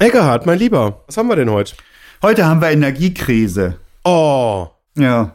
[0.00, 1.74] Eckehard, mein Lieber, was haben wir denn heute?
[2.22, 3.80] Heute haben wir Energiekrise.
[4.04, 4.68] Oh.
[4.96, 5.34] Ja.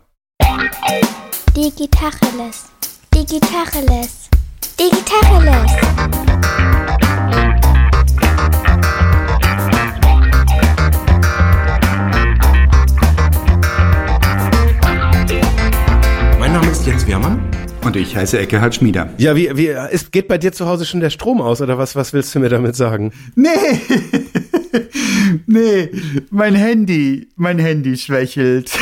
[1.54, 2.68] Digitacheles.
[3.14, 4.30] Digitacheles.
[4.80, 5.72] Digitacheles.
[16.40, 17.52] Mein Name ist Jens Wehrmann.
[17.84, 19.10] Und ich heiße Eckehard Schmieder.
[19.18, 21.98] Ja, wie, wie, ist, geht bei dir zu Hause schon der Strom aus oder was,
[21.98, 23.12] was willst du mir damit sagen?
[23.36, 23.50] Nee.
[25.48, 25.90] nee,
[26.30, 28.72] mein Handy, mein Handy schwächelt.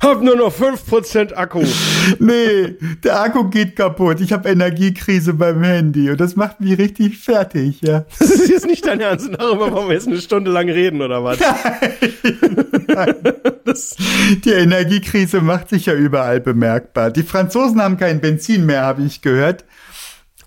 [0.00, 1.62] Hab nur noch 5% Akku.
[2.18, 4.20] Nee, der Akku geht kaputt.
[4.20, 8.04] Ich habe Energiekrise beim Handy und das macht mich richtig fertig, ja.
[8.18, 9.30] Das ist jetzt nicht dein Ernst.
[9.38, 11.38] Darüber wollen wir jetzt eine Stunde lang reden, oder was?
[13.64, 13.96] Das,
[14.44, 17.10] Die Energiekrise macht sich ja überall bemerkbar.
[17.10, 19.64] Die Franzosen haben kein Benzin mehr, habe ich gehört.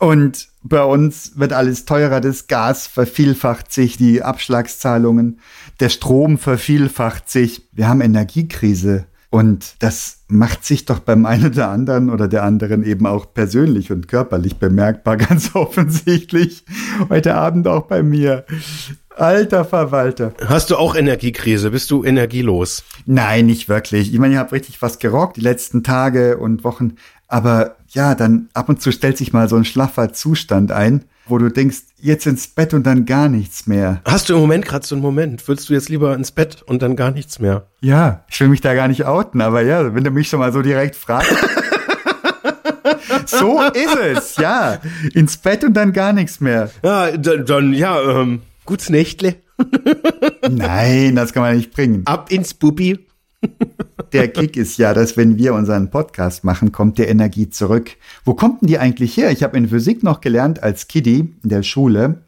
[0.01, 2.21] Und bei uns wird alles teurer.
[2.21, 5.39] Das Gas vervielfacht sich, die Abschlagszahlungen,
[5.79, 7.69] der Strom vervielfacht sich.
[7.71, 9.05] Wir haben Energiekrise.
[9.29, 13.91] Und das macht sich doch beim einen oder anderen oder der anderen eben auch persönlich
[13.91, 16.65] und körperlich bemerkbar, ganz offensichtlich.
[17.09, 18.45] Heute Abend auch bei mir.
[19.15, 20.33] Alter Verwalter.
[20.47, 21.69] hast du auch Energiekrise?
[21.69, 22.83] Bist du energielos?
[23.05, 24.11] Nein, nicht wirklich.
[24.11, 26.95] Ich meine, ich habe richtig was gerockt die letzten Tage und Wochen.
[27.27, 31.37] Aber ja, dann ab und zu stellt sich mal so ein schlaffer Zustand ein, wo
[31.37, 34.01] du denkst, jetzt ins Bett und dann gar nichts mehr.
[34.05, 35.47] Hast du im Moment gerade so einen Moment?
[35.47, 37.67] Würdest du jetzt lieber ins Bett und dann gar nichts mehr?
[37.81, 40.53] Ja, ich will mich da gar nicht outen, aber ja, wenn du mich schon mal
[40.53, 41.31] so direkt fragst.
[43.25, 44.79] so ist es, ja.
[45.13, 46.69] Ins Bett und dann gar nichts mehr.
[46.83, 49.35] Ja, dann, dann ja, ähm, gut's Nächtle.
[50.49, 52.03] Nein, das kann man nicht bringen.
[52.05, 52.99] Ab ins Bubi.
[54.13, 57.91] Der Kick ist ja, dass wenn wir unseren Podcast machen, kommt der Energie zurück.
[58.25, 59.31] Wo kommt denn die eigentlich her?
[59.31, 62.21] Ich habe in Physik noch gelernt als Kiddie in der Schule,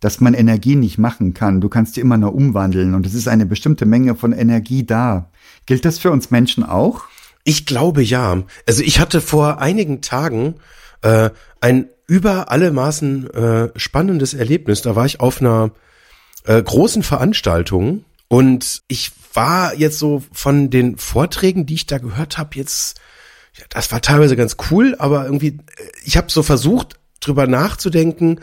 [0.00, 1.60] dass man Energie nicht machen kann.
[1.60, 5.30] Du kannst die immer nur umwandeln und es ist eine bestimmte Menge von Energie da.
[5.66, 7.04] Gilt das für uns Menschen auch?
[7.42, 8.42] Ich glaube ja.
[8.66, 10.54] Also ich hatte vor einigen Tagen
[11.02, 11.30] äh,
[11.60, 14.82] ein über alle Maßen äh, spannendes Erlebnis.
[14.82, 15.70] Da war ich auf einer
[16.44, 22.36] äh, großen Veranstaltung und ich war jetzt so von den Vorträgen, die ich da gehört
[22.36, 22.98] habe, jetzt,
[23.56, 28.40] ja, das war teilweise ganz cool, aber irgendwie, äh, ich habe so versucht, drüber nachzudenken,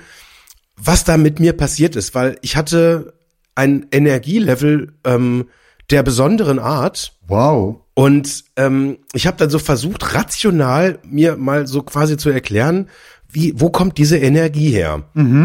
[0.77, 3.15] was da mit mir passiert ist, weil ich hatte
[3.53, 5.49] ein Energielevel ähm,
[5.89, 7.81] der besonderen Art, Wow.
[7.93, 12.87] und ähm, ich habe dann so versucht, rational mir mal so quasi zu erklären,
[13.33, 15.03] wie, wo kommt diese Energie her?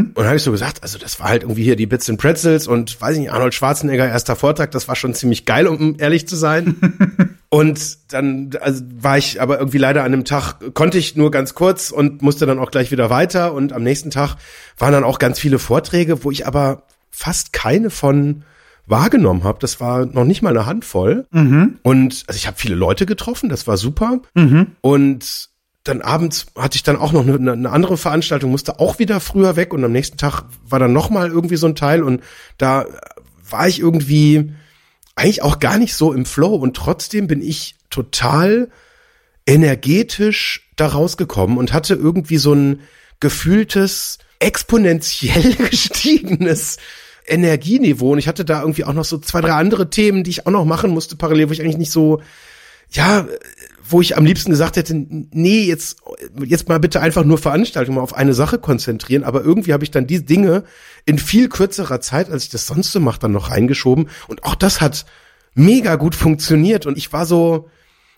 [0.08, 2.20] Und dann habe ich so gesagt, also das war halt irgendwie hier die Bits and
[2.20, 5.96] Pretzels und weiß ich nicht, Arnold Schwarzenegger erster Vortrag, das war schon ziemlich geil, um
[5.98, 6.76] ehrlich zu sein.
[7.48, 11.54] und dann also war ich aber irgendwie leider an einem Tag, konnte ich nur ganz
[11.54, 13.52] kurz und musste dann auch gleich wieder weiter.
[13.52, 14.36] Und am nächsten Tag
[14.78, 18.44] waren dann auch ganz viele Vorträge, wo ich aber fast keine von
[18.86, 19.58] wahrgenommen habe.
[19.60, 21.26] Das war noch nicht mal eine Handvoll.
[21.82, 24.20] Und also ich habe viele Leute getroffen, das war super.
[24.80, 25.48] Und
[25.88, 29.56] dann abends hatte ich dann auch noch eine, eine andere Veranstaltung, musste auch wieder früher
[29.56, 32.22] weg und am nächsten Tag war dann noch mal irgendwie so ein Teil und
[32.58, 32.86] da
[33.48, 34.52] war ich irgendwie
[35.14, 38.68] eigentlich auch gar nicht so im Flow und trotzdem bin ich total
[39.46, 42.80] energetisch da rausgekommen und hatte irgendwie so ein
[43.20, 46.78] gefühltes, exponentiell gestiegenes
[47.26, 50.46] Energieniveau und ich hatte da irgendwie auch noch so zwei, drei andere Themen, die ich
[50.46, 52.20] auch noch machen musste parallel, wo ich eigentlich nicht so,
[52.90, 53.26] ja,
[53.88, 55.98] wo ich am liebsten gesagt hätte, nee, jetzt,
[56.44, 59.90] jetzt mal bitte einfach nur Veranstaltungen mal auf eine Sache konzentrieren, aber irgendwie habe ich
[59.90, 60.64] dann die Dinge
[61.04, 64.08] in viel kürzerer Zeit, als ich das sonst so mache, dann noch reingeschoben.
[64.28, 65.06] Und auch das hat
[65.54, 66.86] mega gut funktioniert.
[66.86, 67.68] Und ich war so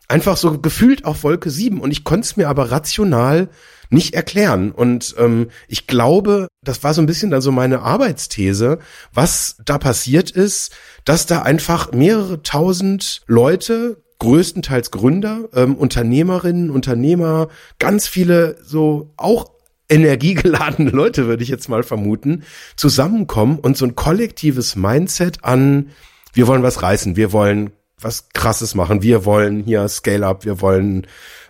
[0.08, 3.48] einfach so gefühlt auf Wolke 7 und ich konnte es mir aber rational
[3.90, 4.72] nicht erklären.
[4.72, 8.78] Und ähm, ich glaube, das war so ein bisschen dann so meine Arbeitsthese,
[9.12, 10.72] was da passiert ist,
[11.04, 17.48] dass da einfach mehrere tausend Leute größtenteils Gründer, ähm, Unternehmerinnen, Unternehmer,
[17.78, 19.50] ganz viele so auch
[19.88, 22.44] energiegeladene Leute, würde ich jetzt mal vermuten,
[22.76, 25.90] zusammenkommen und so ein kollektives Mindset an,
[26.32, 27.70] wir wollen was reißen, wir wollen
[28.00, 31.06] was krasses machen, wir wollen hier Scale-up, wir wollen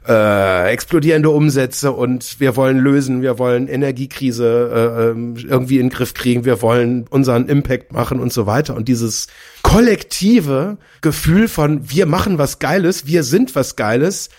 [0.09, 5.91] äh, explodierende Umsätze und wir wollen lösen, wir wollen Energiekrise äh, ähm, irgendwie in den
[5.91, 8.75] Griff kriegen, wir wollen unseren Impact machen und so weiter.
[8.75, 9.27] Und dieses
[9.63, 14.31] kollektive Gefühl von wir machen was Geiles, wir sind was Geiles,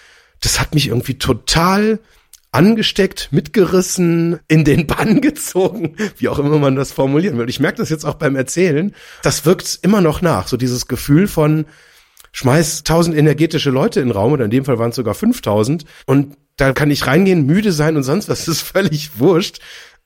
[0.42, 2.00] das hat mich irgendwie total
[2.51, 7.48] angesteckt, mitgerissen, in den Bann gezogen, wie auch immer man das formulieren will.
[7.48, 8.95] Ich merke das jetzt auch beim Erzählen.
[9.21, 11.66] Das wirkt immer noch nach, so dieses Gefühl von
[12.31, 15.86] schmeiß tausend energetische Leute in den Raum, oder in dem Fall waren es sogar 5000
[16.06, 19.60] und da kann ich reingehen, müde sein und sonst was, das ist völlig wurscht.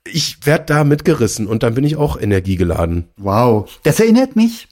[0.06, 3.06] ich werde da mitgerissen und dann bin ich auch energiegeladen.
[3.18, 3.70] Wow.
[3.84, 4.68] Das erinnert mich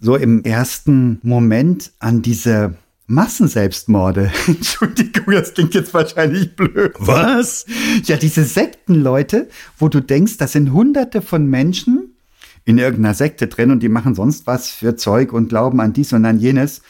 [0.00, 2.74] so im ersten Moment an diese
[3.08, 4.30] Massenselbstmorde.
[4.46, 6.92] Entschuldigung, das klingt jetzt wahrscheinlich blöd.
[6.98, 7.66] Was?
[8.04, 9.48] Ja, diese Sektenleute,
[9.78, 12.07] wo du denkst, das sind hunderte von Menschen
[12.68, 16.12] in irgendeiner Sekte drin und die machen sonst was für Zeug und glauben an dies
[16.12, 16.82] und an jenes.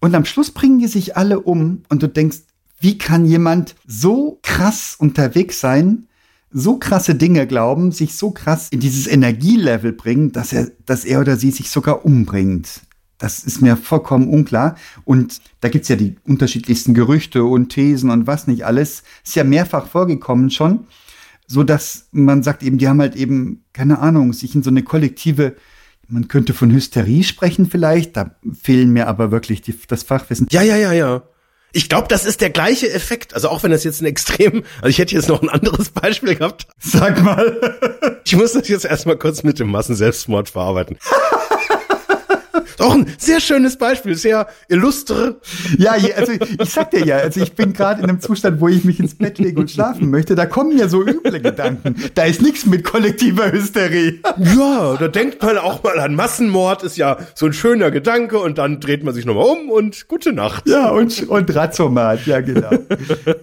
[0.00, 2.42] Und am Schluss bringen die sich alle um und du denkst,
[2.78, 6.06] wie kann jemand so krass unterwegs sein,
[6.52, 11.18] so krasse Dinge glauben, sich so krass in dieses Energielevel bringen, dass er, dass er
[11.18, 12.82] oder sie sich sogar umbringt.
[13.18, 14.76] Das ist mir vollkommen unklar.
[15.04, 19.02] Und da gibt's ja die unterschiedlichsten Gerüchte und Thesen und was nicht alles.
[19.24, 20.86] Ist ja mehrfach vorgekommen schon.
[21.46, 24.82] So dass man sagt eben, die haben halt eben, keine Ahnung, sich in so eine
[24.82, 25.56] kollektive,
[26.08, 28.16] man könnte von Hysterie sprechen vielleicht.
[28.16, 30.46] Da fehlen mir aber wirklich die, das Fachwissen.
[30.50, 31.22] Ja, ja, ja, ja.
[31.76, 33.34] Ich glaube, das ist der gleiche Effekt.
[33.34, 36.36] Also auch wenn das jetzt ein extrem, also ich hätte jetzt noch ein anderes Beispiel
[36.36, 36.68] gehabt.
[36.78, 38.20] Sag mal.
[38.24, 40.98] Ich muss das jetzt erstmal kurz mit dem Massenselbstmord verarbeiten.
[42.78, 45.40] Auch ein sehr schönes Beispiel, sehr illustre.
[45.78, 48.84] Ja, also ich sag dir ja, also ich bin gerade in einem Zustand, wo ich
[48.84, 50.34] mich ins Bett lege und schlafen möchte.
[50.34, 51.96] Da kommen mir so üble Gedanken.
[52.14, 54.20] Da ist nichts mit kollektiver Hysterie.
[54.38, 58.58] Ja, da denkt man auch mal an Massenmord, ist ja so ein schöner Gedanke und
[58.58, 60.68] dann dreht man sich nochmal um und gute Nacht.
[60.68, 62.70] Ja, und, und Ratzomat, ja, genau.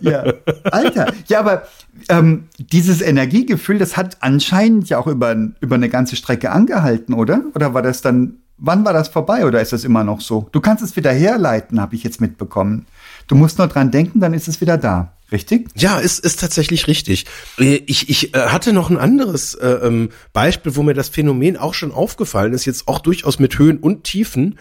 [0.02, 0.26] Ja,
[0.64, 1.64] Alter, ja, aber
[2.10, 7.42] ähm, dieses Energiegefühl, das hat anscheinend ja auch über, über eine ganze Strecke angehalten, oder?
[7.56, 10.48] Oder war das dann, wann war das vorbei oder ist das immer noch so?
[10.52, 12.86] Du kannst es wieder herleiten, habe ich jetzt mitbekommen.
[13.28, 15.12] Du musst nur dran denken, dann ist es wieder da.
[15.32, 15.70] Richtig?
[15.76, 17.26] Ja, ist, ist tatsächlich richtig.
[17.58, 21.56] Äh, Ich, ich äh, hatte noch ein anderes äh, ähm, Beispiel, wo mir das Phänomen
[21.58, 24.60] auch schon aufgefallen ist, jetzt auch durchaus mit Höhen und Tiefen.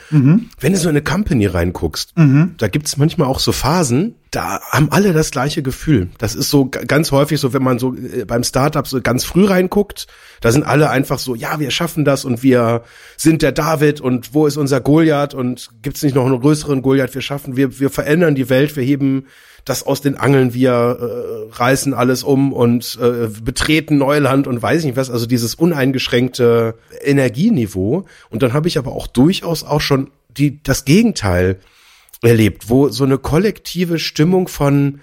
[0.61, 2.13] Wenn du so in eine Company reinguckst,
[2.59, 6.09] da gibt's manchmal auch so Phasen, da haben alle das gleiche Gefühl.
[6.19, 7.97] Das ist so ganz häufig so, wenn man so
[8.29, 10.07] beim Startup so ganz früh reinguckt,
[10.41, 12.85] da sind alle einfach so, ja, wir schaffen das und wir
[13.17, 17.15] sind der David und wo ist unser Goliath und gibt's nicht noch einen größeren Goliath,
[17.15, 19.27] wir schaffen, wir, wir verändern die Welt, wir heben
[19.65, 24.81] das aus den Angeln, wir äh, reißen alles um und äh, betreten Neuland und weiß
[24.81, 28.07] ich nicht was, also dieses uneingeschränkte Energieniveau.
[28.31, 31.59] Und dann habe ich aber auch durchaus auch schon die, das Gegenteil
[32.23, 35.01] erlebt, wo so eine kollektive Stimmung von,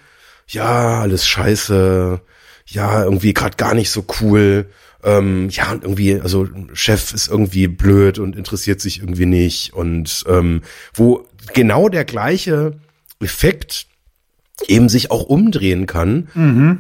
[0.48, 2.21] ja, alles scheiße,
[2.68, 4.69] ja, irgendwie gerade gar nicht so cool,
[5.04, 10.62] ähm, ja, irgendwie, also Chef ist irgendwie blöd und interessiert sich irgendwie nicht und ähm,
[10.94, 12.80] wo genau der gleiche
[13.19, 13.88] Effekt
[14.68, 16.30] eben sich auch umdrehen kann.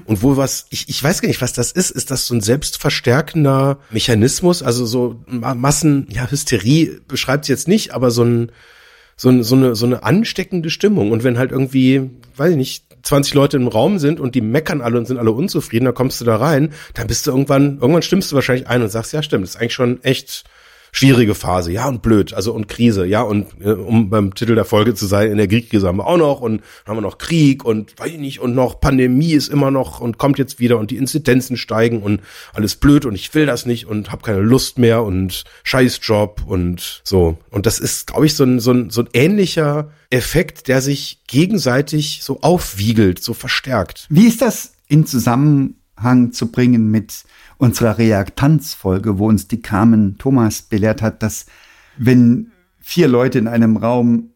[0.05, 1.91] Und wo was ich ich weiß gar nicht was das ist.
[1.91, 4.63] Ist das so ein selbstverstärkender Mechanismus?
[4.63, 8.51] Also so Ma- Massen ja Hysterie beschreibt es jetzt nicht aber so ein
[9.19, 11.11] so, ein- so eine so eine ansteckende Stimmung.
[11.11, 14.81] Und wenn halt irgendwie weiß ich nicht 20 Leute im Raum sind und die meckern
[14.81, 18.01] alle und sind alle unzufrieden, dann kommst du da rein, dann bist du irgendwann, irgendwann
[18.01, 20.43] stimmst du wahrscheinlich ein und sagst, ja stimmt, das ist eigentlich schon echt
[20.97, 24.65] schwierige Phase, ja und blöd, also und Krise, ja und äh, um beim Titel der
[24.65, 27.63] Folge zu sein, in der Kriegskrise haben wir auch noch und haben wir noch Krieg
[27.63, 30.89] und weiß ich nicht und noch Pandemie ist immer noch und kommt jetzt wieder und
[30.89, 32.21] die Inzidenzen steigen und
[32.53, 37.01] alles blöd und ich will das nicht und habe keine Lust mehr und Scheißjob und
[37.03, 37.37] so.
[37.51, 41.19] Und das ist glaube ich so ein, so ein so ein ähnlicher Effekt, der sich
[41.27, 44.07] gegenseitig so aufwiegelt, so verstärkt.
[44.09, 45.75] Wie ist das in Zusammenhang
[46.31, 47.23] zu bringen mit
[47.57, 51.45] unserer Reaktanzfolge, wo uns die Carmen Thomas belehrt hat, dass
[51.97, 54.29] wenn vier Leute in einem Raum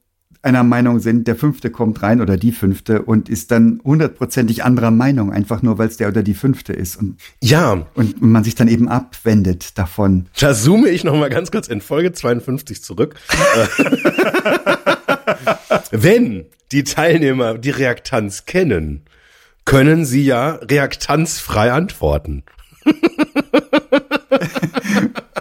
[0.44, 4.90] einer Meinung sind, der fünfte kommt rein oder die fünfte und ist dann hundertprozentig anderer
[4.90, 8.56] Meinung, einfach nur weil es der oder die fünfte ist und, Ja, und man sich
[8.56, 10.26] dann eben abwendet davon.
[10.40, 13.16] Da zoome ich noch mal ganz kurz in Folge 52 zurück.
[15.92, 19.04] Wenn die Teilnehmer die Reaktanz kennen,
[19.66, 22.44] können sie ja reaktanzfrei antworten.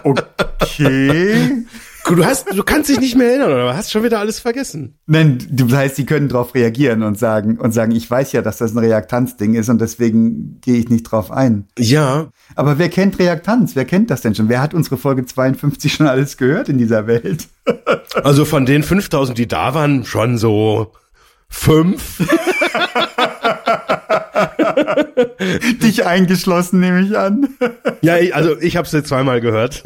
[0.03, 1.65] Okay.
[2.09, 4.97] Du hast, du kannst dich nicht mehr erinnern, oder hast schon wieder alles vergessen.
[5.05, 8.41] Nein, du das heißt, sie können darauf reagieren und sagen, und sagen, ich weiß ja,
[8.41, 11.67] dass das ein Reaktanzding ist und deswegen gehe ich nicht drauf ein.
[11.77, 13.75] Ja, Aber wer kennt Reaktanz?
[13.75, 14.49] Wer kennt das denn schon?
[14.49, 17.47] Wer hat unsere Folge 52 schon alles gehört in dieser Welt?
[18.23, 20.93] also von den 5000, die da waren, schon so
[21.47, 22.27] fünf.
[25.83, 27.49] Dich eingeschlossen, nehme ich an.
[28.03, 29.83] Ja, ich- also ich habe es jetzt zweimal gehört.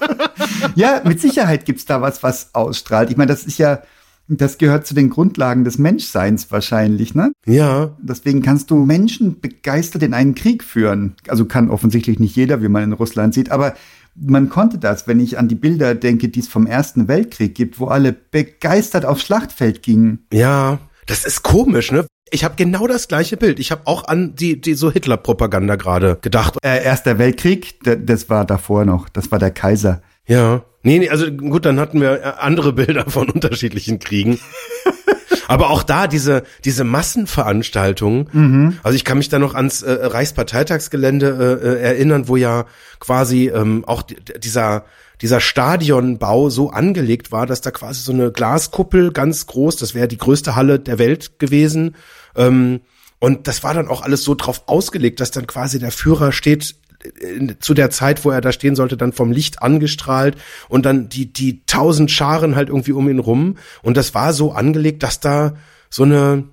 [0.74, 3.10] ja, mit Sicherheit gibt's da was, was ausstrahlt.
[3.10, 3.82] Ich meine, das ist ja,
[4.28, 7.32] das gehört zu den Grundlagen des Menschseins wahrscheinlich, ne?
[7.46, 11.14] Ja, Deswegen kannst du Menschen begeistert in einen Krieg führen.
[11.28, 13.74] Also kann offensichtlich nicht jeder, wie man in Russland sieht, aber
[14.14, 17.78] man konnte das, wenn ich an die Bilder denke, die es vom Ersten Weltkrieg gibt,
[17.78, 20.24] wo alle begeistert aufs Schlachtfeld gingen.
[20.32, 20.78] ja.
[21.08, 22.04] Das ist komisch, ne?
[22.30, 23.60] Ich habe genau das gleiche Bild.
[23.60, 26.54] Ich habe auch an die, die so Hitler-Propaganda gerade gedacht.
[26.62, 30.02] Äh, Erster Weltkrieg, das war davor noch, das war der Kaiser.
[30.26, 30.62] Ja.
[30.82, 34.38] Nee, nee, also gut, dann hatten wir äh, andere Bilder von unterschiedlichen Kriegen.
[35.48, 38.78] Aber auch da diese diese Massenveranstaltungen.
[38.82, 42.66] Also ich kann mich da noch ans äh, Reichsparteitagsgelände äh, äh, erinnern, wo ja
[42.98, 44.84] quasi ähm, auch di- dieser
[45.22, 50.08] dieser Stadionbau so angelegt war, dass da quasi so eine Glaskuppel ganz groß, das wäre
[50.08, 51.96] die größte Halle der Welt gewesen.
[52.34, 52.80] Ähm,
[53.18, 56.76] und das war dann auch alles so drauf ausgelegt, dass dann quasi der Führer steht
[57.20, 60.36] in, zu der Zeit, wo er da stehen sollte, dann vom Licht angestrahlt
[60.68, 63.56] und dann die, die tausend Scharen halt irgendwie um ihn rum.
[63.82, 65.54] Und das war so angelegt, dass da
[65.88, 66.44] so eine,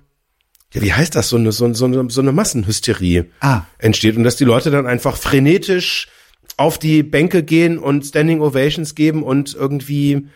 [0.72, 3.62] ja, wie heißt das, so eine, so, so eine, so eine Massenhysterie Ah.
[3.78, 6.08] entsteht und dass die Leute dann einfach frenetisch
[6.56, 10.28] auf die Bänke gehen und Standing Ovations geben und irgendwie,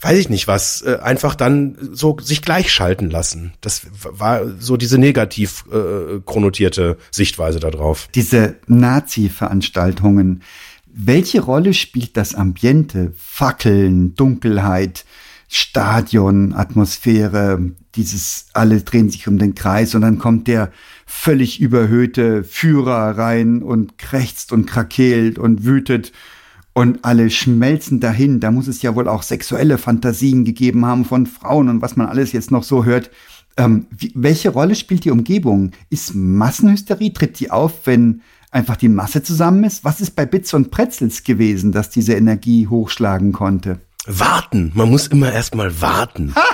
[0.00, 3.54] weiß ich nicht was, äh, einfach dann so sich gleichschalten lassen.
[3.60, 8.08] Das war so diese negativ äh, chronotierte Sichtweise darauf.
[8.14, 10.42] Diese Nazi-Veranstaltungen,
[10.86, 13.12] welche Rolle spielt das Ambiente?
[13.16, 15.04] Fackeln, Dunkelheit,
[15.48, 20.72] Stadion, Atmosphäre, dieses, alle drehen sich um den Kreis und dann kommt der
[21.06, 26.12] völlig überhöhte Führer rein und krächzt und krakeelt und wütet
[26.72, 28.40] und alle schmelzen dahin.
[28.40, 32.08] Da muss es ja wohl auch sexuelle Fantasien gegeben haben von Frauen und was man
[32.08, 33.10] alles jetzt noch so hört.
[33.56, 35.70] Ähm, wie, welche Rolle spielt die Umgebung?
[35.88, 39.84] Ist Massenhysterie, tritt die auf, wenn einfach die Masse zusammen ist?
[39.84, 43.80] Was ist bei Bits und Pretzels gewesen, dass diese Energie hochschlagen konnte?
[44.06, 44.72] Warten.
[44.74, 46.34] Man muss immer erstmal warten.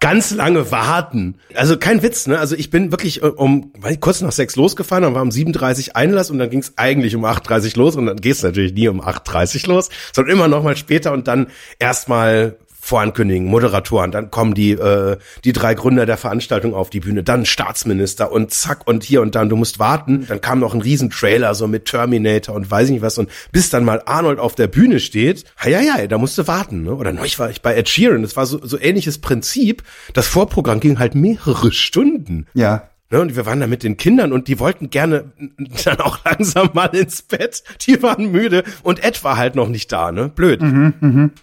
[0.00, 1.36] Ganz lange warten.
[1.54, 2.38] Also kein Witz, ne?
[2.38, 6.30] Also ich bin wirklich äh, um kurz nach sechs losgefahren, dann war um 7.30 Einlass
[6.30, 9.00] und dann ging es eigentlich um 8.30 los und dann gehst du natürlich nie um
[9.00, 12.56] 8.30 los, sondern immer noch mal später und dann erstmal
[12.90, 17.46] Vorankündigen, Moderatoren, dann kommen die äh, die drei Gründer der Veranstaltung auf die Bühne, dann
[17.46, 20.26] Staatsminister und zack und hier und dann, du musst warten.
[20.26, 23.70] Dann kam noch ein Riesentrailer so mit Terminator und weiß ich nicht was und bis
[23.70, 26.82] dann mal Arnold auf der Bühne steht, ja ja, da musst du warten.
[26.82, 26.92] Ne?
[26.96, 29.84] Oder neulich war ich bei Ed Sheeran, das war so, so ähnliches Prinzip.
[30.12, 32.46] Das Vorprogramm ging halt mehrere Stunden.
[32.54, 32.90] Ja.
[33.12, 35.32] Ne, und wir waren da mit den Kindern und die wollten gerne
[35.84, 37.62] dann auch langsam mal ins Bett.
[37.86, 40.28] Die waren müde und Ed war halt noch nicht da, ne?
[40.28, 40.60] Blöd.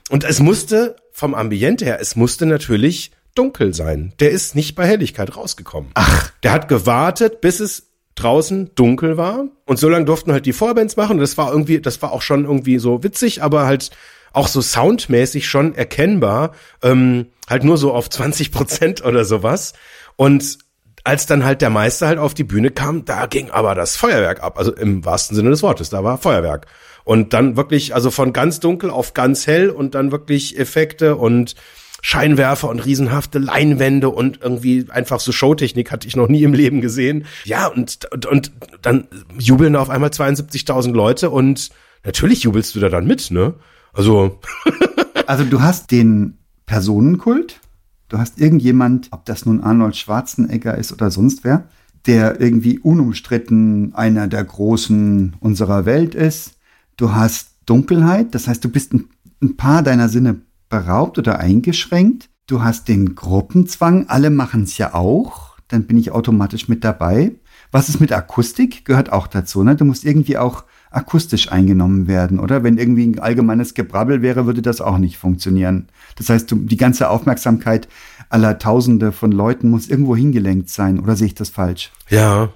[0.10, 4.14] Und es musste vom Ambiente her, es musste natürlich dunkel sein.
[4.20, 5.90] Der ist nicht bei Helligkeit rausgekommen.
[5.96, 6.32] Ach.
[6.44, 10.96] Der hat gewartet, bis es draußen dunkel war und so lange durften halt die Vorbands
[10.96, 11.14] machen.
[11.14, 13.90] Und das war irgendwie, das war auch schon irgendwie so witzig, aber halt
[14.32, 16.52] auch so soundmäßig schon erkennbar,
[16.84, 19.74] ähm, halt nur so auf 20 Prozent oder sowas.
[20.18, 20.60] Und
[21.04, 24.44] als dann halt der Meister halt auf die Bühne kam, da ging aber das Feuerwerk
[24.44, 24.60] ab.
[24.60, 26.68] Also im wahrsten Sinne des Wortes, da war Feuerwerk.
[27.08, 31.56] Und dann wirklich, also von ganz dunkel auf ganz hell und dann wirklich Effekte und
[32.02, 36.82] Scheinwerfer und riesenhafte Leinwände und irgendwie einfach so Showtechnik hatte ich noch nie im Leben
[36.82, 37.26] gesehen.
[37.46, 39.08] Ja, und, und, und dann
[39.40, 41.70] jubeln da auf einmal 72.000 Leute und
[42.04, 43.56] natürlich jubelst du da dann mit, ne?
[43.94, 44.40] Also,
[45.28, 47.60] Also du hast den Personenkult,
[48.08, 51.68] du hast irgendjemand, ob das nun Arnold Schwarzenegger ist oder sonst wer,
[52.06, 56.57] der irgendwie unumstritten einer der Großen unserer Welt ist.
[56.98, 59.06] Du hast Dunkelheit, das heißt, du bist ein,
[59.42, 62.30] ein paar deiner Sinne beraubt oder eingeschränkt.
[62.48, 67.36] Du hast den Gruppenzwang, alle machen es ja auch, dann bin ich automatisch mit dabei.
[67.72, 68.84] Was ist mit Akustik?
[68.86, 69.76] Gehört auch dazu, ne?
[69.76, 72.64] Du musst irgendwie auch akustisch eingenommen werden, oder?
[72.64, 75.90] Wenn irgendwie ein allgemeines Gebrabbel wäre, würde das auch nicht funktionieren.
[76.16, 77.88] Das heißt, du, die ganze Aufmerksamkeit
[78.30, 81.92] aller Tausende von Leuten muss irgendwo hingelenkt sein, oder sehe ich das falsch?
[82.10, 82.50] Ja.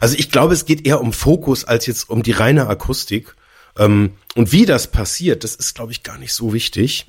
[0.00, 3.34] Also ich glaube, es geht eher um Fokus als jetzt um die reine Akustik.
[3.78, 7.06] Ähm, und wie das passiert, das ist, glaube ich, gar nicht so wichtig.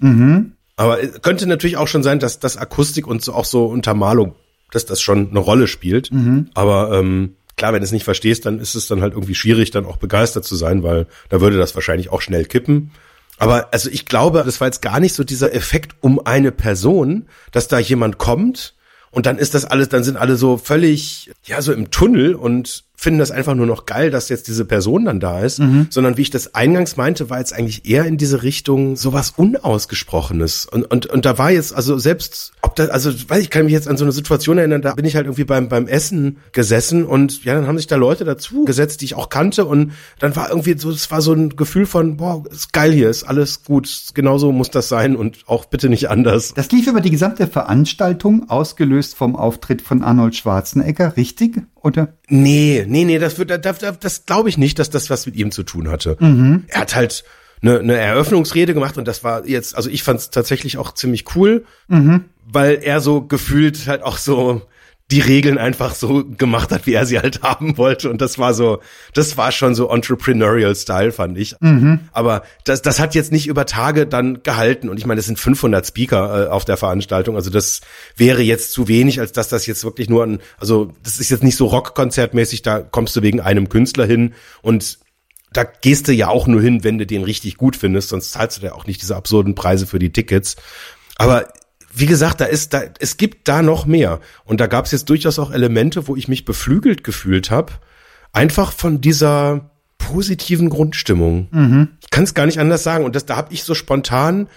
[0.75, 4.35] Aber es könnte natürlich auch schon sein, dass das Akustik und so auch so Untermalung,
[4.71, 6.09] dass das schon eine Rolle spielt.
[6.53, 9.71] Aber ähm, klar, wenn du es nicht verstehst, dann ist es dann halt irgendwie schwierig,
[9.71, 12.91] dann auch begeistert zu sein, weil da würde das wahrscheinlich auch schnell kippen.
[13.37, 17.27] Aber also ich glaube, das war jetzt gar nicht so dieser Effekt um eine Person,
[17.51, 18.75] dass da jemand kommt
[19.11, 22.83] und dann ist das alles, dann sind alle so völlig, ja, so im Tunnel und
[23.03, 26.21] finden das einfach nur noch geil, dass jetzt diese Person dann da ist, sondern wie
[26.21, 30.65] ich das eingangs meinte, war jetzt eigentlich eher in diese Richtung sowas Unausgesprochenes.
[30.65, 33.73] Und, und, und da war jetzt, also selbst, ob da, also weiß ich, kann mich
[33.73, 37.05] jetzt an so eine Situation erinnern, da bin ich halt irgendwie beim, beim Essen gesessen
[37.05, 40.35] und ja, dann haben sich da Leute dazu gesetzt, die ich auch kannte und dann
[40.37, 43.65] war irgendwie so, es war so ein Gefühl von, boah, ist geil hier, ist alles
[43.65, 46.53] gut, genauso muss das sein und auch bitte nicht anders.
[46.53, 51.63] Das lief über die gesamte Veranstaltung, ausgelöst vom Auftritt von Arnold Schwarzenegger, richtig?
[51.81, 52.13] Oder?
[52.35, 55.35] Nee, nee, nee, das wird, das, das, das glaube ich nicht, dass das was mit
[55.35, 56.17] ihm zu tun hatte.
[56.67, 57.23] Er hat halt
[57.61, 61.35] eine, eine Eröffnungsrede gemacht und das war jetzt, also ich fand es tatsächlich auch ziemlich
[61.35, 61.63] cool,
[62.51, 64.63] weil er so gefühlt halt auch so
[65.13, 68.09] die Regeln einfach so gemacht hat, wie er sie halt haben wollte.
[68.09, 68.79] Und das war so,
[69.13, 71.55] das war schon so entrepreneurial Style, fand ich.
[71.59, 71.99] Mhm.
[72.13, 74.89] Aber das, das hat jetzt nicht über Tage dann gehalten.
[74.89, 77.35] Und ich meine, es sind 500 Speaker äh, auf der Veranstaltung.
[77.35, 77.81] Also das
[78.17, 81.43] wäre jetzt zu wenig, als dass das jetzt wirklich nur ein, also das ist jetzt
[81.43, 84.97] nicht so Rockkonzertmäßig, da kommst du wegen einem Künstler hin und
[85.51, 88.63] da gehst du ja auch nur hin, wenn du den richtig gut findest, sonst zahlst
[88.63, 90.55] du ja auch nicht diese absurden Preise für die Tickets.
[91.17, 91.45] Aber
[91.93, 95.09] wie gesagt, da ist da es gibt da noch mehr und da gab es jetzt
[95.09, 97.73] durchaus auch Elemente, wo ich mich beflügelt gefühlt habe,
[98.31, 101.47] einfach von dieser positiven Grundstimmung.
[101.51, 101.89] Mhm.
[102.01, 104.49] Ich kann es gar nicht anders sagen und das da habe ich so spontan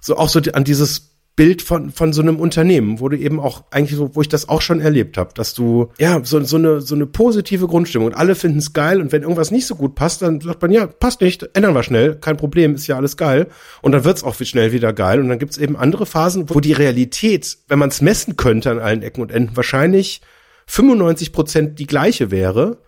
[0.00, 3.64] so auch so an dieses Bild von von so einem Unternehmen, wo du eben auch
[3.72, 6.80] eigentlich so, wo ich das auch schon erlebt habe, dass du ja so so eine
[6.80, 9.96] so eine positive Grundstimmung und alle finden es geil und wenn irgendwas nicht so gut
[9.96, 13.16] passt, dann sagt man ja passt nicht, ändern wir schnell, kein Problem, ist ja alles
[13.16, 13.48] geil
[13.82, 16.72] und dann wird's auch schnell wieder geil und dann gibt's eben andere Phasen, wo die
[16.72, 20.20] Realität, wenn man es messen könnte an allen Ecken und Enden, wahrscheinlich
[20.66, 22.78] 95 Prozent die gleiche wäre,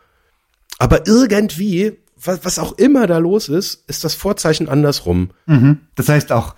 [0.78, 5.30] aber irgendwie was, was auch immer da los ist, ist das Vorzeichen andersrum.
[5.46, 5.80] Mhm.
[5.96, 6.54] Das heißt auch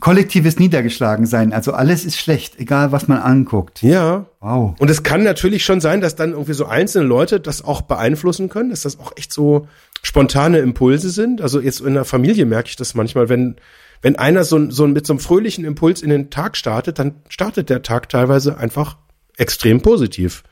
[0.00, 1.52] kollektives Niedergeschlagensein.
[1.52, 3.82] Also alles ist schlecht, egal was man anguckt.
[3.82, 4.26] Ja.
[4.40, 4.74] Wow.
[4.78, 8.48] Und es kann natürlich schon sein, dass dann irgendwie so einzelne Leute das auch beeinflussen
[8.48, 9.68] können, dass das auch echt so
[10.02, 11.40] spontane Impulse sind.
[11.40, 13.56] Also jetzt in der Familie merke ich das manchmal, wenn
[14.02, 17.70] wenn einer so, so mit so einem fröhlichen Impuls in den Tag startet, dann startet
[17.70, 18.98] der Tag teilweise einfach
[19.36, 20.44] extrem positiv.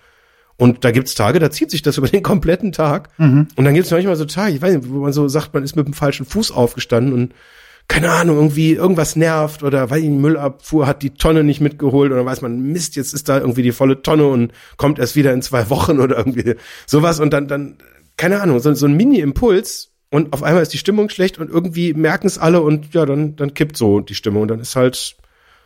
[0.57, 3.11] Und da gibt's Tage, da zieht sich das über den kompletten Tag.
[3.19, 3.49] Mhm.
[3.57, 5.76] Und dann gibt's manchmal so Tage, ich weiß nicht, wo man so sagt, man ist
[5.76, 7.35] mit dem falschen Fuß aufgestanden und
[7.88, 12.25] keine Ahnung, irgendwie irgendwas nervt oder weil die Müllabfuhr hat die Tonne nicht mitgeholt oder
[12.25, 15.43] weiß man, Mist, jetzt ist da irgendwie die volle Tonne und kommt erst wieder in
[15.43, 16.55] zwei Wochen oder irgendwie
[16.87, 17.76] sowas und dann, dann,
[18.17, 21.93] keine Ahnung, so, so ein Mini-Impuls und auf einmal ist die Stimmung schlecht und irgendwie
[21.93, 25.17] merken es alle und ja, dann, dann kippt so die Stimmung und dann ist halt,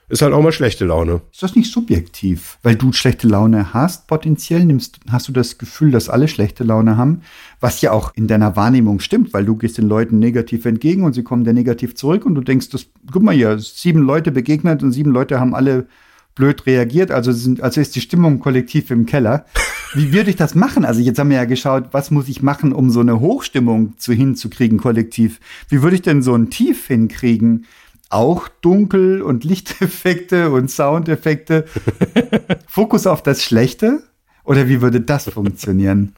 [0.08, 1.20] ist halt auch mal schlechte Laune.
[1.32, 2.58] Ist das nicht subjektiv?
[2.62, 6.96] Weil du schlechte Laune hast, potenziell nimmst, hast du das Gefühl, dass alle schlechte Laune
[6.96, 7.22] haben,
[7.60, 11.12] was ja auch in deiner Wahrnehmung stimmt, weil du gehst den Leuten negativ entgegen und
[11.12, 14.82] sie kommen dir negativ zurück und du denkst, das, guck mal hier, sieben Leute begegnet
[14.82, 15.86] und sieben Leute haben alle
[16.38, 19.44] blöd reagiert, also sind, also ist die Stimmung kollektiv im Keller.
[19.94, 20.84] Wie würde ich das machen?
[20.84, 24.12] Also jetzt haben wir ja geschaut, was muss ich machen, um so eine Hochstimmung zu
[24.12, 25.40] hinzukriegen kollektiv?
[25.68, 27.66] Wie würde ich denn so ein Tief hinkriegen?
[28.10, 31.66] Auch dunkel und Lichteffekte und Soundeffekte.
[32.66, 34.02] Fokus auf das Schlechte?
[34.44, 36.14] Oder wie würde das funktionieren?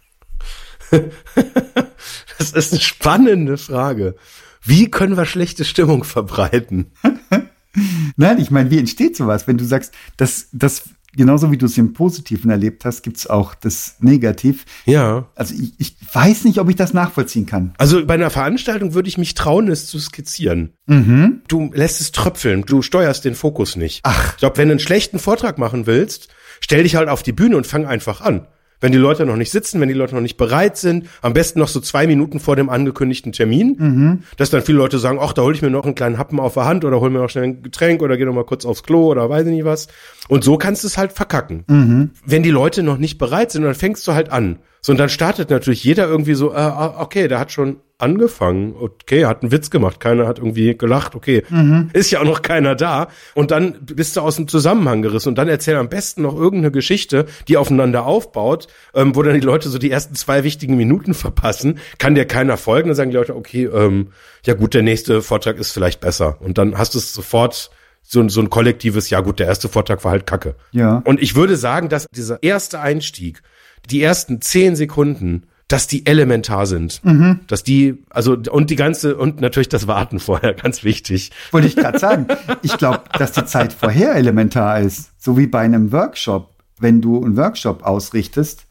[2.38, 4.16] Das ist eine spannende Frage.
[4.62, 6.92] Wie können wir schlechte Stimmung verbreiten?
[8.16, 11.76] Nein, ich meine, wie entsteht sowas, wenn du sagst, das, das genauso wie du es
[11.78, 14.64] im Positiven erlebt hast, gibt es auch das Negativ.
[14.84, 15.28] Ja.
[15.34, 17.74] Also ich, ich weiß nicht, ob ich das nachvollziehen kann.
[17.78, 20.74] Also bei einer Veranstaltung würde ich mich trauen, es zu skizzieren.
[20.86, 21.42] Mhm.
[21.48, 24.00] Du lässt es tröpfeln, du steuerst den Fokus nicht.
[24.04, 24.32] Ach.
[24.32, 26.28] Ich glaube, wenn du einen schlechten Vortrag machen willst,
[26.60, 28.46] stell dich halt auf die Bühne und fang einfach an.
[28.80, 31.58] Wenn die Leute noch nicht sitzen, wenn die Leute noch nicht bereit sind, am besten
[31.58, 34.22] noch so zwei Minuten vor dem angekündigten Termin, mhm.
[34.38, 36.54] dass dann viele Leute sagen, ach, da hole ich mir noch einen kleinen Happen auf
[36.54, 38.82] der Hand oder hol mir noch schnell ein Getränk oder geh noch mal kurz aufs
[38.82, 39.88] Klo oder weiß ich nicht was.
[40.30, 41.64] Und so kannst du es halt verkacken.
[41.66, 42.10] Mhm.
[42.24, 44.60] Wenn die Leute noch nicht bereit sind, dann fängst du halt an.
[44.80, 48.74] So, und dann startet natürlich jeder irgendwie so, äh, ah, okay, der hat schon angefangen,
[48.78, 51.90] okay, hat einen Witz gemacht, keiner hat irgendwie gelacht, okay, mhm.
[51.92, 53.08] ist ja auch noch keiner da.
[53.34, 56.70] Und dann bist du aus dem Zusammenhang gerissen und dann erzähl am besten noch irgendeine
[56.70, 61.12] Geschichte, die aufeinander aufbaut, ähm, wo dann die Leute so die ersten zwei wichtigen Minuten
[61.12, 64.12] verpassen, kann dir keiner folgen, dann sagen die Leute, okay, ähm,
[64.46, 66.38] ja gut, der nächste Vortrag ist vielleicht besser.
[66.40, 67.70] Und dann hast du es sofort
[68.02, 70.56] so, so ein kollektives, ja gut, der erste Vortrag war halt Kacke.
[70.72, 71.02] Ja.
[71.04, 73.42] Und ich würde sagen, dass dieser erste Einstieg,
[73.88, 77.00] die ersten zehn Sekunden, dass die elementar sind.
[77.04, 77.40] Mhm.
[77.46, 81.30] Dass die, also, und die ganze, und natürlich das Warten vorher, ganz wichtig.
[81.52, 82.26] Wollte ich gerade sagen.
[82.62, 85.12] Ich glaube, dass die Zeit vorher elementar ist.
[85.18, 86.50] So wie bei einem Workshop.
[86.80, 88.66] Wenn du einen Workshop ausrichtest,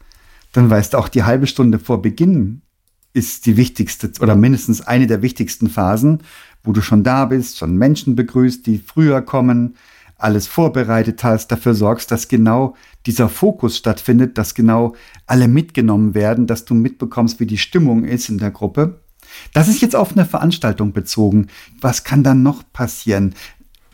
[0.52, 2.62] dann weißt du auch die halbe Stunde vor Beginn
[3.12, 6.22] ist die wichtigste oder mindestens eine der wichtigsten Phasen,
[6.62, 9.76] wo du schon da bist, schon Menschen begrüßt, die früher kommen,
[10.20, 12.74] alles vorbereitet hast, dafür sorgst, dass genau
[13.06, 14.94] dieser Fokus stattfindet, dass genau
[15.26, 19.00] alle mitgenommen werden, dass du mitbekommst, wie die Stimmung ist in der Gruppe.
[19.52, 21.48] Das ist jetzt auf eine Veranstaltung bezogen.
[21.80, 23.34] Was kann dann noch passieren?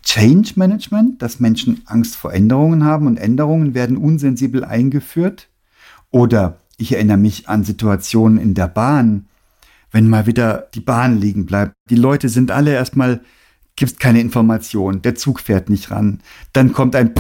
[0.02, 5.48] Change Management, dass Menschen Angst vor Änderungen haben und Änderungen werden unsensibel eingeführt?
[6.10, 9.26] Oder ich erinnere mich an Situationen in der Bahn,
[9.90, 11.72] wenn mal wieder die Bahn liegen bleibt.
[11.90, 13.20] Die Leute sind alle erstmal
[13.76, 16.20] gibst keine Information, der Zug fährt nicht ran.
[16.52, 17.12] Dann kommt ein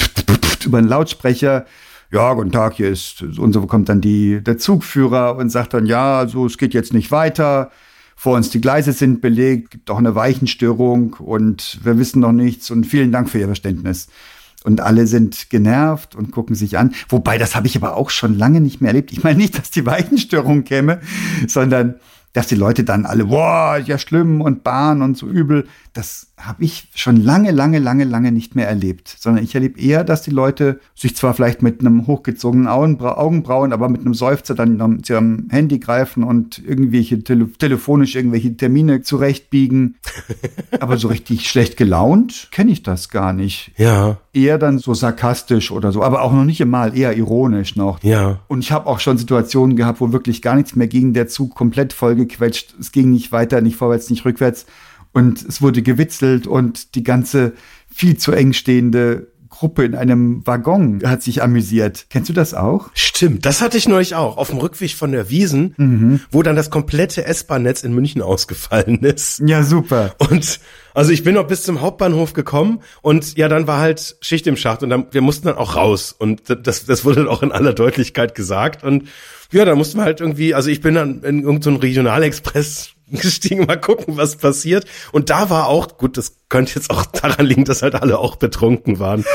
[0.64, 1.64] über einen Lautsprecher,
[2.10, 5.86] ja, guten Tag, hier ist, und so kommt dann die, der Zugführer und sagt dann,
[5.86, 7.70] ja, also es geht jetzt nicht weiter,
[8.16, 12.70] vor uns die Gleise sind belegt, gibt auch eine Weichenstörung und wir wissen noch nichts
[12.70, 14.08] und vielen Dank für Ihr Verständnis.
[14.64, 16.94] Und alle sind genervt und gucken sich an.
[17.08, 19.12] Wobei, das habe ich aber auch schon lange nicht mehr erlebt.
[19.12, 21.00] Ich meine nicht, dass die Weichenstörung käme,
[21.46, 21.96] sondern
[22.32, 25.66] dass die Leute dann alle, boah, ja schlimm und Bahn und so übel.
[25.92, 29.14] Das habe ich schon lange, lange, lange, lange nicht mehr erlebt.
[29.18, 33.88] Sondern ich erlebe eher, dass die Leute sich zwar vielleicht mit einem hochgezogenen Augenbrauen, aber
[33.88, 39.96] mit einem Seufzer dann zu ihrem Handy greifen und irgendwelche tele telefonisch irgendwelche Termine zurechtbiegen.
[40.80, 43.72] aber so richtig schlecht gelaunt kenne ich das gar nicht.
[43.76, 44.16] Ja.
[44.32, 48.02] Eher dann so sarkastisch oder so, aber auch noch nicht einmal, eher ironisch noch.
[48.02, 48.38] Ja.
[48.48, 51.54] Und ich habe auch schon Situationen gehabt, wo wirklich gar nichts mehr ging, der Zug
[51.54, 54.66] komplett vollgequetscht, es ging nicht weiter, nicht vorwärts, nicht rückwärts
[55.12, 57.52] und es wurde gewitzelt und die ganze
[57.88, 62.06] viel zu eng stehende Gruppe in einem Waggon hat sich amüsiert.
[62.08, 62.88] Kennst du das auch?
[62.94, 64.38] Stimmt, das hatte ich neulich auch.
[64.38, 66.20] Auf dem Rückweg von der Wiesen, mhm.
[66.30, 69.42] wo dann das komplette S-Bahn-Netz in München ausgefallen ist.
[69.44, 70.14] Ja, super.
[70.18, 70.58] Und
[70.94, 74.56] also ich bin noch bis zum Hauptbahnhof gekommen und ja, dann war halt Schicht im
[74.56, 76.14] Schacht und dann, wir mussten dann auch raus.
[76.18, 78.82] Und das, das wurde dann auch in aller Deutlichkeit gesagt.
[78.82, 79.08] Und
[79.52, 83.66] ja, da mussten wir halt irgendwie, also ich bin dann in irgendeinen so Regionalexpress gestiegen,
[83.66, 84.86] mal gucken, was passiert.
[85.12, 88.36] Und da war auch, gut, das könnte jetzt auch daran liegen, dass halt alle auch
[88.36, 89.24] betrunken waren.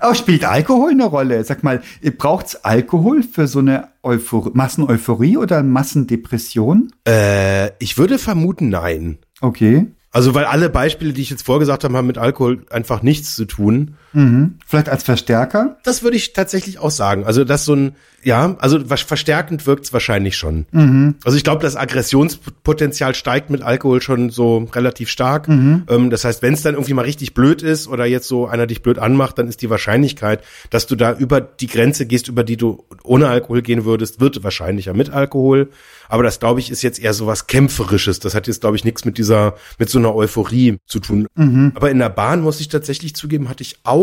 [0.00, 1.44] Auch spielt Alkohol eine Rolle?
[1.44, 1.80] Sag mal,
[2.18, 6.92] braucht's Alkohol für so eine Euphor Masseneuphorie oder Massendepression?
[7.06, 9.18] Äh, ich würde vermuten, nein.
[9.40, 9.86] Okay.
[10.10, 13.44] Also weil alle Beispiele, die ich jetzt vorgesagt habe, haben mit Alkohol einfach nichts zu
[13.44, 13.96] tun.
[14.12, 14.58] Mhm.
[14.66, 15.76] Vielleicht als Verstärker?
[15.84, 17.24] Das würde ich tatsächlich auch sagen.
[17.24, 20.66] Also das so ein, ja, also verstärkend wirkt es wahrscheinlich schon.
[20.70, 21.16] Mhm.
[21.24, 25.48] Also ich glaube, das Aggressionspotenzial steigt mit Alkohol schon so relativ stark.
[25.48, 25.84] Mhm.
[25.88, 28.66] Ähm, das heißt, wenn es dann irgendwie mal richtig blöd ist oder jetzt so einer
[28.66, 32.44] dich blöd anmacht, dann ist die Wahrscheinlichkeit, dass du da über die Grenze gehst, über
[32.44, 35.70] die du ohne Alkohol gehen würdest, wird wahrscheinlicher mit Alkohol.
[36.08, 38.20] Aber das, glaube ich, ist jetzt eher so was Kämpferisches.
[38.20, 41.26] Das hat jetzt, glaube ich, nichts mit dieser, mit so einer Euphorie zu tun.
[41.34, 41.72] Mhm.
[41.74, 44.01] Aber in der Bahn, muss ich tatsächlich zugeben, hatte ich auch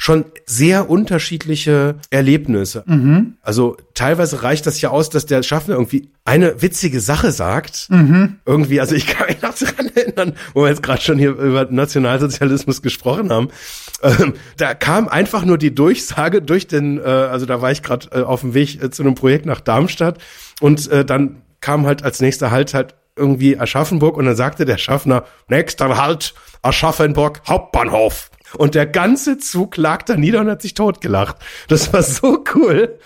[0.00, 2.84] schon sehr unterschiedliche Erlebnisse.
[2.86, 3.34] Mhm.
[3.42, 7.88] Also teilweise reicht das ja aus, dass der Schaffner irgendwie eine witzige Sache sagt.
[7.90, 8.36] Mhm.
[8.46, 11.66] Irgendwie, also ich kann mich noch daran erinnern, wo wir jetzt gerade schon hier über
[11.68, 13.48] Nationalsozialismus gesprochen haben.
[14.02, 18.08] Ähm, da kam einfach nur die Durchsage durch den, äh, also da war ich gerade
[18.12, 20.18] äh, auf dem Weg äh, zu einem Projekt nach Darmstadt
[20.60, 24.78] und äh, dann kam halt als nächster Halt halt irgendwie Aschaffenburg und dann sagte der
[24.78, 28.30] Schaffner, nächster Halt Aschaffenburg Hauptbahnhof.
[28.56, 31.36] Und der ganze Zug lag da nieder und hat sich totgelacht.
[31.68, 32.98] Das war so cool.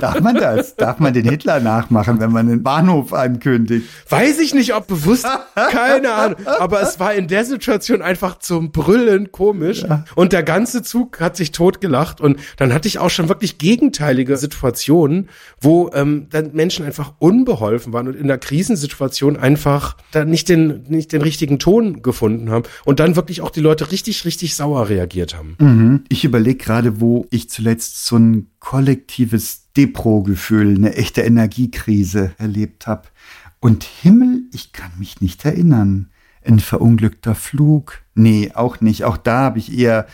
[0.00, 0.76] Darf man das?
[0.76, 3.88] Darf man den Hitler nachmachen, wenn man den Bahnhof ankündigt?
[4.08, 5.26] Weiß ich nicht, ob bewusst.
[5.70, 6.46] Keine Ahnung.
[6.46, 9.82] Aber es war in der Situation einfach zum Brüllen komisch.
[9.82, 10.04] Ja.
[10.14, 12.20] Und der ganze Zug hat sich totgelacht.
[12.20, 15.28] Und dann hatte ich auch schon wirklich gegenteilige Situationen,
[15.60, 20.84] wo ähm, dann Menschen einfach unbeholfen waren und in der Krisensituation einfach da nicht den,
[20.88, 22.64] nicht den richtigen Ton gefunden haben.
[22.84, 25.56] Und dann wirklich auch die Leute richtig, richtig sauer sauer reagiert haben.
[25.58, 26.04] Mhm.
[26.08, 33.02] Ich überlege gerade, wo ich zuletzt so ein kollektives Depro-Gefühl, eine echte Energiekrise erlebt habe.
[33.60, 36.10] Und Himmel, ich kann mich nicht erinnern.
[36.44, 38.02] Ein verunglückter Flug?
[38.14, 39.04] Nee, auch nicht.
[39.04, 40.06] Auch da habe ich eher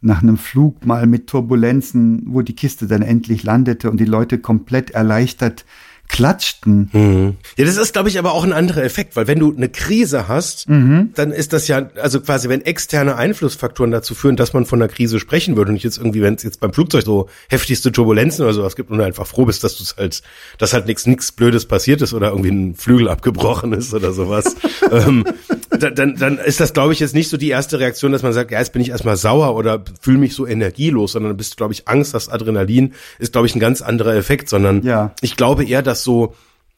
[0.00, 4.38] nach einem Flug mal mit Turbulenzen, wo die Kiste dann endlich landete und die Leute
[4.38, 5.64] komplett erleichtert
[6.08, 6.90] klatschten.
[6.92, 7.36] Mhm.
[7.56, 10.28] Ja, das ist, glaube ich, aber auch ein anderer Effekt, weil wenn du eine Krise
[10.28, 11.10] hast, mhm.
[11.14, 14.92] dann ist das ja, also quasi, wenn externe Einflussfaktoren dazu führen, dass man von einer
[14.92, 18.44] Krise sprechen würde und nicht jetzt irgendwie, wenn es jetzt beim Flugzeug so heftigste Turbulenzen
[18.44, 20.22] oder sowas gibt und du einfach froh bist, dass du es halt,
[20.58, 24.54] dass halt nichts nichts Blödes passiert ist oder irgendwie ein Flügel abgebrochen ist oder sowas,
[24.90, 25.24] ähm,
[25.70, 28.50] dann, dann ist das, glaube ich, jetzt nicht so die erste Reaktion, dass man sagt,
[28.50, 31.88] ja, jetzt bin ich erstmal sauer oder fühle mich so energielos, sondern bist, glaube ich,
[31.88, 35.14] Angst, das Adrenalin ist, glaube ich, ein ganz anderer Effekt, sondern ja.
[35.22, 36.34] ich glaube eher, dass so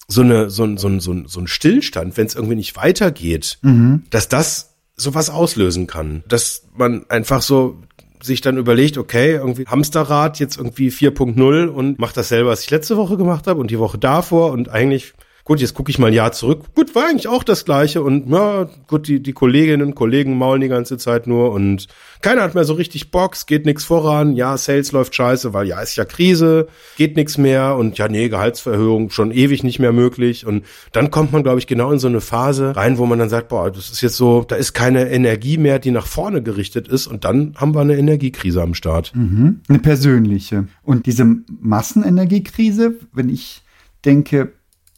[0.09, 2.77] so eine so ein so ein so ein, so ein Stillstand, wenn es irgendwie nicht
[2.77, 4.05] weitergeht, mhm.
[4.11, 7.79] dass das sowas auslösen kann, dass man einfach so
[8.23, 12.97] sich dann überlegt, okay, irgendwie Hamsterrad jetzt irgendwie 4.0 und macht dasselbe, was ich letzte
[12.97, 15.13] Woche gemacht habe und die Woche davor und eigentlich
[15.45, 16.65] gut, jetzt gucke ich mal ein Jahr zurück.
[16.75, 20.63] Gut, war eigentlich auch das Gleiche und ja, gut, die, die Kolleginnen und Kollegen maulen
[20.63, 21.87] die ganze Zeit nur und
[22.23, 24.35] keiner hat mehr so richtig es geht nichts voran.
[24.35, 28.29] Ja, Sales läuft scheiße, weil ja, ist ja Krise, geht nichts mehr und ja, nee,
[28.29, 32.09] Gehaltsverhöhung schon ewig nicht mehr möglich und dann kommt man, glaube ich, genau in so
[32.09, 35.11] eine Phase rein, wo man dann sagt, boah, das ist jetzt so, da ist keine
[35.11, 39.13] Energie mehr, die nach vorne gerichtet ist und dann haben wir eine Energiekrise am Start.
[39.15, 39.61] Mhm.
[39.69, 40.67] Eine persönliche.
[40.83, 41.27] Und diese
[41.61, 43.63] Massenenergiekrise, wenn ich
[44.05, 44.53] denke,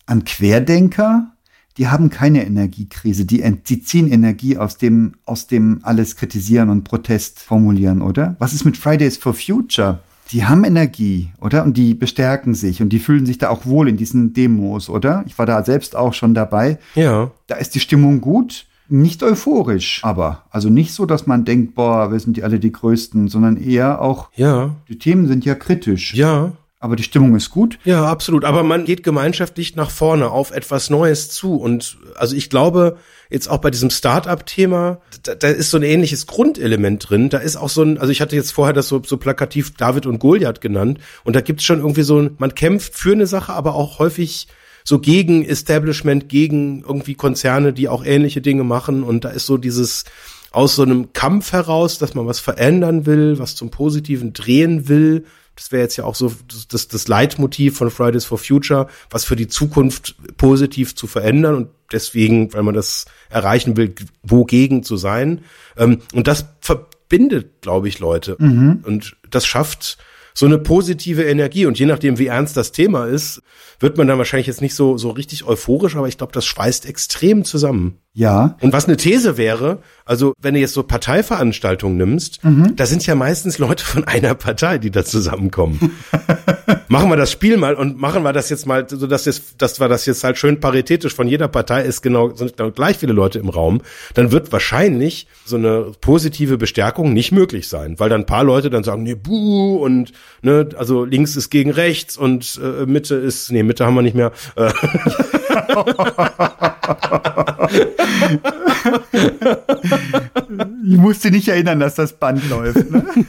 [0.06, 1.32] an Querdenker,
[1.76, 6.84] die haben keine Energiekrise, die, die ziehen Energie aus dem, aus dem alles kritisieren und
[6.84, 8.36] Protest formulieren, oder?
[8.38, 10.00] Was ist mit Fridays for Future?
[10.32, 11.62] Die haben Energie, oder?
[11.64, 15.22] Und die bestärken sich und die fühlen sich da auch wohl in diesen Demos, oder?
[15.26, 16.78] Ich war da selbst auch schon dabei.
[16.94, 17.30] Ja.
[17.46, 18.66] Da ist die Stimmung gut.
[18.88, 20.44] Nicht euphorisch, aber.
[20.50, 24.00] Also nicht so, dass man denkt, boah, wir sind die alle die Größten, sondern eher
[24.00, 26.14] auch, Ja, die Themen sind ja kritisch.
[26.14, 26.52] ja.
[26.78, 27.78] Aber die Stimmung ist gut.
[27.84, 28.44] Ja, absolut.
[28.44, 31.56] Aber man geht gemeinschaftlich nach vorne auf etwas Neues zu.
[31.56, 32.98] Und also ich glaube,
[33.30, 37.30] jetzt auch bei diesem Start-up-Thema, da, da ist so ein ähnliches Grundelement drin.
[37.30, 40.04] Da ist auch so ein, also ich hatte jetzt vorher das so, so plakativ David
[40.04, 40.98] und Goliath genannt.
[41.24, 44.46] Und da gibt's schon irgendwie so ein, man kämpft für eine Sache, aber auch häufig
[44.84, 49.02] so gegen Establishment, gegen irgendwie Konzerne, die auch ähnliche Dinge machen.
[49.02, 50.04] Und da ist so dieses,
[50.52, 55.24] aus so einem Kampf heraus, dass man was verändern will, was zum Positiven drehen will.
[55.56, 56.32] Das wäre jetzt ja auch so
[56.70, 61.68] das, das, Leitmotiv von Fridays for Future, was für die Zukunft positiv zu verändern und
[61.92, 65.40] deswegen, weil man das erreichen will, wogegen zu sein.
[65.76, 68.36] Ähm, und das verbindet, glaube ich, Leute.
[68.84, 69.98] Und das schafft
[70.36, 71.64] so eine positive Energie.
[71.64, 73.42] Und je nachdem, wie ernst das Thema ist,
[73.80, 76.84] wird man dann wahrscheinlich jetzt nicht so, so richtig euphorisch, aber ich glaube, das schweißt
[76.84, 77.98] extrem zusammen.
[78.16, 78.56] Ja.
[78.62, 82.40] Und was eine These wäre, also wenn du jetzt so Parteiveranstaltungen nimmst,
[82.74, 85.92] da sind ja meistens Leute von einer Partei, die da zusammenkommen.
[86.88, 89.80] machen wir das Spiel mal und machen wir das jetzt mal, so dass, jetzt, dass
[89.80, 93.12] wir das jetzt halt schön paritätisch von jeder Partei ist genau, sind genau gleich viele
[93.12, 93.82] Leute im Raum,
[94.14, 98.70] dann wird wahrscheinlich so eine positive Bestärkung nicht möglich sein, weil dann ein paar Leute
[98.70, 103.52] dann sagen, nee, buh, und ne, also links ist gegen rechts und äh, Mitte ist,
[103.52, 104.32] nee, Mitte haben wir nicht mehr.
[104.54, 104.72] Äh,
[110.88, 112.90] Ich musste nicht erinnern, dass das Band läuft.
[112.90, 113.04] Ne?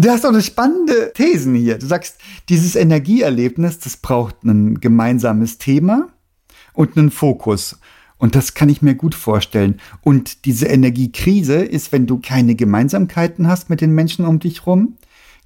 [0.00, 1.78] Du hast auch eine spannende Thesen hier.
[1.78, 6.08] Du sagst, dieses Energieerlebnis, das braucht ein gemeinsames Thema
[6.72, 7.78] und einen Fokus.
[8.16, 9.80] Und das kann ich mir gut vorstellen.
[10.02, 14.96] Und diese Energiekrise ist, wenn du keine Gemeinsamkeiten hast mit den Menschen um dich rum,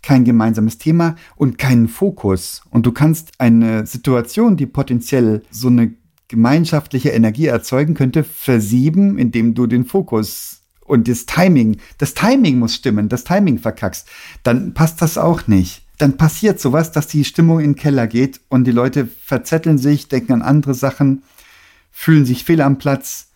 [0.03, 2.62] kein gemeinsames Thema und keinen Fokus.
[2.71, 5.95] Und du kannst eine Situation, die potenziell so eine
[6.29, 12.75] gemeinschaftliche Energie erzeugen könnte, versieben, indem du den Fokus und das Timing, das Timing muss
[12.75, 14.09] stimmen, das Timing verkackst,
[14.43, 15.83] dann passt das auch nicht.
[15.99, 20.09] Dann passiert sowas, dass die Stimmung in den Keller geht und die Leute verzetteln sich,
[20.09, 21.23] denken an andere Sachen,
[21.93, 23.29] fühlen sich fehl am Platz.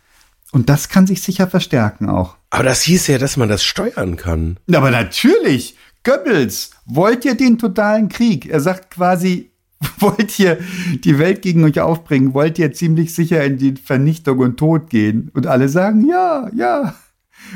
[0.52, 2.36] Und das kann sich sicher verstärken auch.
[2.50, 4.58] aber das hieß ja, dass man das steuern kann.
[4.72, 8.46] Aber natürlich, Goebbels, wollt ihr den totalen Krieg?
[8.46, 9.50] Er sagt quasi,
[9.98, 10.58] wollt ihr
[11.02, 12.32] die Welt gegen euch aufbringen?
[12.32, 15.32] Wollt ihr ziemlich sicher in die Vernichtung und Tod gehen?
[15.34, 16.94] Und alle sagen, ja, ja.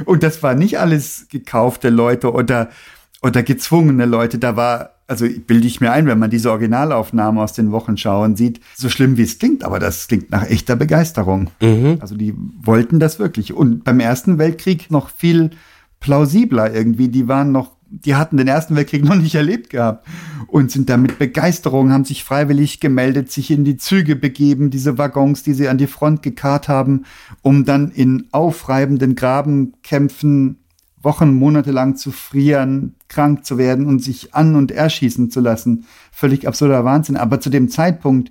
[0.04, 2.70] Und das war nicht alles gekaufte Leute oder,
[3.22, 4.38] oder gezwungene Leute.
[4.38, 8.60] Da war, also bilde ich mir ein, wenn man diese Originalaufnahmen aus den Wochenschauen sieht,
[8.76, 11.50] so schlimm wie es klingt, aber das klingt nach echter Begeisterung.
[12.00, 13.52] Also die wollten das wirklich.
[13.52, 15.50] Und beim Ersten Weltkrieg noch viel
[16.00, 17.08] plausibler irgendwie.
[17.08, 20.06] Die waren noch, die hatten den Ersten Weltkrieg noch nicht erlebt gehabt
[20.46, 24.96] und sind da mit Begeisterung, haben sich freiwillig gemeldet, sich in die Züge begeben, diese
[24.96, 27.04] Waggons, die sie an die Front gekarrt haben,
[27.42, 30.56] um dann in aufreibenden Grabenkämpfen
[31.02, 35.86] Wochen, Monate lang zu frieren, krank zu werden und sich an- und erschießen zu lassen.
[36.12, 37.16] Völlig absurder Wahnsinn.
[37.16, 38.30] Aber zu dem Zeitpunkt,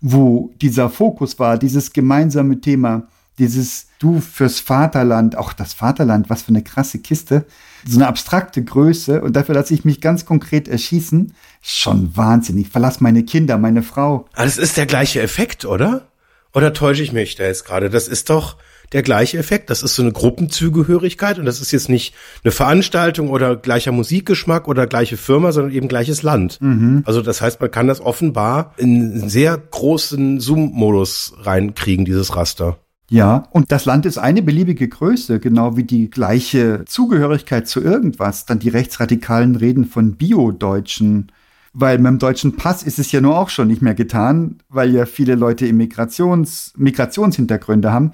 [0.00, 6.42] wo dieser Fokus war, dieses gemeinsame Thema, dieses Du fürs Vaterland, auch das Vaterland, was
[6.42, 7.46] für eine krasse Kiste,
[7.86, 12.68] so eine abstrakte Größe und dafür lasse ich mich ganz konkret erschießen, schon wahnsinnig.
[12.68, 14.26] Verlass meine Kinder, meine Frau.
[14.34, 16.08] Aber das ist der gleiche Effekt, oder?
[16.52, 17.90] Oder täusche ich mich da jetzt gerade?
[17.90, 18.56] Das ist doch
[18.92, 19.70] der gleiche Effekt.
[19.70, 24.68] Das ist so eine Gruppenzugehörigkeit und das ist jetzt nicht eine Veranstaltung oder gleicher Musikgeschmack
[24.68, 26.60] oder gleiche Firma, sondern eben gleiches Land.
[27.04, 32.78] Also das heißt, man kann das offenbar in einen sehr großen Zoom-Modus reinkriegen, dieses Raster.
[33.10, 38.46] Ja, und das Land ist eine beliebige Größe, genau wie die gleiche Zugehörigkeit zu irgendwas.
[38.46, 41.30] Dann die Rechtsradikalen reden von Bio-Deutschen,
[41.74, 44.90] weil mit dem deutschen Pass ist es ja nur auch schon nicht mehr getan, weil
[44.94, 48.12] ja viele Leute Immigrations, Migrationshintergründe haben.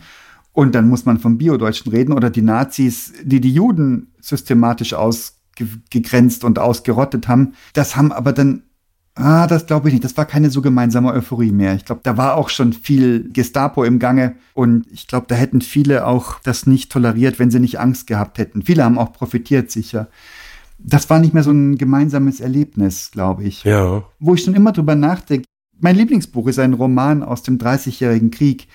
[0.52, 6.42] Und dann muss man vom Bio-Deutschen reden oder die Nazis, die die Juden systematisch ausgegrenzt
[6.42, 7.54] und ausgerottet haben.
[7.74, 8.64] Das haben aber dann
[9.20, 10.04] Ah, das glaube ich nicht.
[10.04, 11.74] Das war keine so gemeinsame Euphorie mehr.
[11.74, 15.60] Ich glaube, da war auch schon viel Gestapo im Gange und ich glaube, da hätten
[15.60, 18.62] viele auch das nicht toleriert, wenn sie nicht Angst gehabt hätten.
[18.62, 20.08] Viele haben auch profitiert sicher.
[20.78, 23.64] Das war nicht mehr so ein gemeinsames Erlebnis, glaube ich.
[23.64, 24.02] Ja.
[24.18, 25.44] Wo ich schon immer drüber nachdenke.
[25.78, 28.68] Mein Lieblingsbuch ist ein Roman aus dem Dreißigjährigen Krieg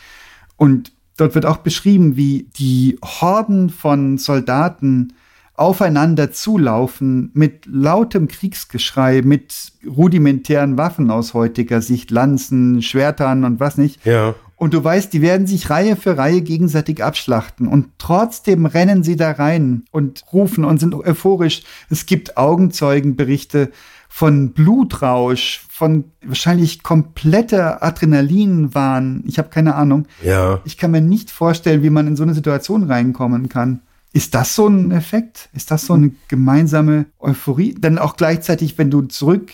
[0.57, 5.13] und dort wird auch beschrieben, wie die Horden von Soldaten
[5.57, 13.77] aufeinander zulaufen mit lautem Kriegsgeschrei, mit rudimentären Waffen aus heutiger Sicht, Lanzen, Schwertern und was
[13.77, 14.05] nicht.
[14.05, 14.35] Ja.
[14.57, 17.67] Und du weißt, die werden sich Reihe für Reihe gegenseitig abschlachten.
[17.67, 21.63] Und trotzdem rennen sie da rein und rufen und sind euphorisch.
[21.89, 23.71] Es gibt Augenzeugenberichte
[24.07, 29.25] von Blutrausch, von wahrscheinlich kompletter Adrenalinwahn.
[29.27, 30.07] Ich habe keine Ahnung.
[30.23, 30.61] Ja.
[30.63, 33.81] Ich kann mir nicht vorstellen, wie man in so eine Situation reinkommen kann.
[34.15, 35.49] Ist das so ein Effekt?
[35.53, 37.75] Ist das so eine gemeinsame Euphorie?
[37.77, 39.51] Dann auch gleichzeitig, wenn du zurück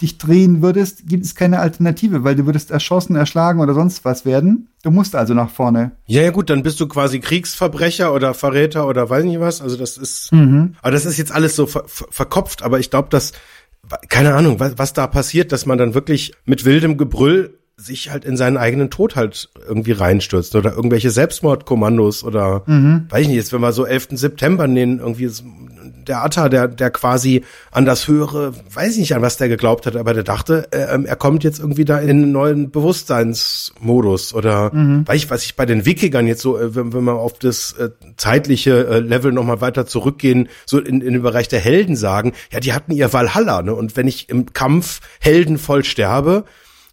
[0.00, 4.24] dich drehen würdest, gibt es keine Alternative, weil du würdest erschossen, erschlagen oder sonst was
[4.24, 4.68] werden.
[4.82, 5.90] Du musst also nach vorne.
[6.06, 9.60] Ja, ja, gut, dann bist du quasi Kriegsverbrecher oder Verräter oder weiß nicht was.
[9.60, 10.76] Also das ist, Mhm.
[10.80, 13.32] aber das ist jetzt alles so ver ver verkopft, aber ich glaube, dass,
[14.08, 18.24] keine Ahnung, was, was da passiert, dass man dann wirklich mit wildem Gebrüll sich halt
[18.24, 22.62] in seinen eigenen Tod halt irgendwie reinstürzt oder irgendwelche Selbstmordkommandos oder
[23.08, 24.08] weiß ich nicht, jetzt wenn wir so 11.
[24.12, 25.30] September nehmen, irgendwie
[26.08, 29.86] der Atta, der, der quasi an das Höhere, weiß ich nicht, an was der geglaubt
[29.86, 34.34] hat, aber der dachte, äh, ähm, er kommt jetzt irgendwie da in einen neuen Bewusstseinsmodus
[34.34, 34.72] oder
[35.06, 37.72] weiß ich, was ich bei den Wikingern jetzt so, äh, wenn, wenn wir auf das
[37.72, 42.32] äh, zeitliche äh, Level nochmal weiter zurückgehen, so in, in den Bereich der Helden sagen,
[42.50, 43.74] ja, die hatten ihr Valhalla, ne?
[43.74, 46.44] Und wenn ich im Kampf heldenvoll sterbe,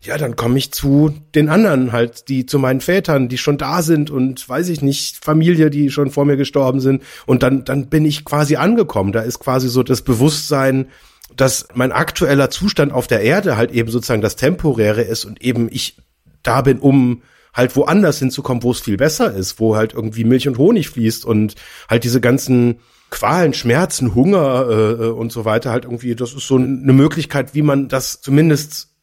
[0.06, 3.82] ja, dann komme ich zu den anderen halt, die zu meinen Vätern, die schon da
[3.82, 7.04] sind und weiß ich nicht, Familie, die schon vor mir gestorben sind.
[7.26, 9.12] Und dann, dann bin ich quasi angekommen.
[9.12, 10.88] Da ist quasi so das Bewusstsein,
[11.36, 15.68] dass mein aktueller Zustand auf der Erde halt eben sozusagen das Temporäre ist und eben
[15.72, 15.98] ich
[16.44, 20.48] da bin, um halt woanders hinzukommen, wo es viel besser ist, wo halt irgendwie Milch
[20.48, 21.56] und Honig fließt und
[21.90, 26.58] halt diese ganzen Qualen, Schmerzen, Hunger äh, und so weiter halt irgendwie, das ist so
[26.58, 28.95] eine Möglichkeit, wie man das zumindest äh,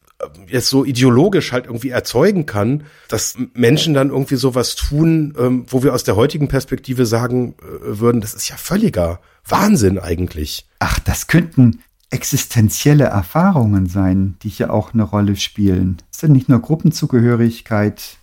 [0.47, 5.83] jetzt so ideologisch halt irgendwie erzeugen kann, dass Menschen dann irgendwie sowas tun, ähm, wo
[5.83, 10.67] wir aus der heutigen Perspektive sagen äh, würden, das ist ja völliger Wahnsinn eigentlich.
[10.79, 15.97] Ach, das könnten existenzielle Erfahrungen sein, die hier auch eine Rolle spielen.
[16.11, 18.17] Es ja nicht nur Gruppenzugehörigkeit,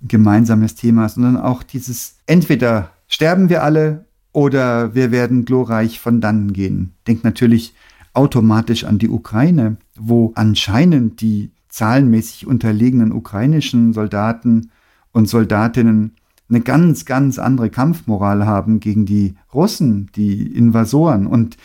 [0.00, 6.20] ein gemeinsames Thema, sondern auch dieses, entweder sterben wir alle oder wir werden glorreich von
[6.20, 6.94] dannen gehen.
[7.06, 7.74] Denkt natürlich
[8.14, 14.70] automatisch an die Ukraine, wo anscheinend die zahlenmäßig unterlegenen ukrainischen Soldaten
[15.12, 16.16] und Soldatinnen
[16.48, 21.56] eine ganz, ganz andere Kampfmoral haben gegen die Russen, die Invasoren und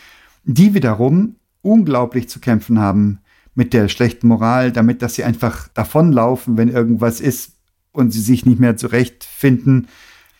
[0.44, 3.18] die wiederum unglaublich zu kämpfen haben
[3.54, 7.56] mit der schlechten Moral, damit, dass sie einfach davonlaufen, wenn irgendwas ist
[7.92, 9.88] und sie sich nicht mehr zurechtfinden.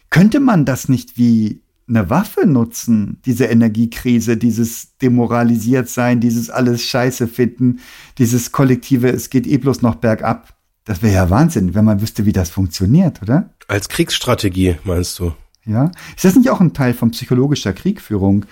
[0.08, 6.82] Könnte man das nicht wie eine Waffe nutzen, diese Energiekrise, dieses demoralisiert sein, dieses alles
[6.82, 7.80] Scheiße finden,
[8.18, 10.54] dieses kollektive, es geht eh bloß noch bergab.
[10.84, 13.50] Das wäre ja Wahnsinn, wenn man wüsste, wie das funktioniert, oder?
[13.68, 15.32] Als Kriegsstrategie, meinst du?
[15.64, 15.90] Ja.
[16.16, 18.46] Ist das nicht auch ein Teil von psychologischer Kriegführung?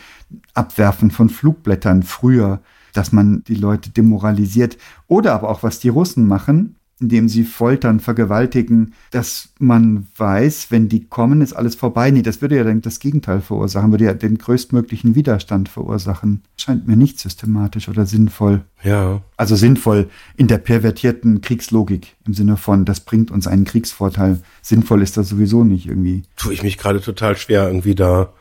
[0.52, 2.60] Abwerfen von Flugblättern früher,
[2.92, 4.76] dass man die Leute demoralisiert.
[5.06, 10.88] Oder aber auch, was die Russen machen, indem sie foltern, vergewaltigen, dass man weiß, wenn
[10.88, 12.10] die kommen, ist alles vorbei.
[12.10, 16.42] Nee, das würde ja dann das Gegenteil verursachen, würde ja den größtmöglichen Widerstand verursachen.
[16.56, 18.62] Scheint mir nicht systematisch oder sinnvoll.
[18.82, 19.20] Ja.
[19.36, 24.40] Also sinnvoll in der pervertierten Kriegslogik im Sinne von, das bringt uns einen Kriegsvorteil.
[24.62, 26.22] Sinnvoll ist das sowieso nicht irgendwie.
[26.36, 28.32] Tue ich mich gerade total schwer, irgendwie da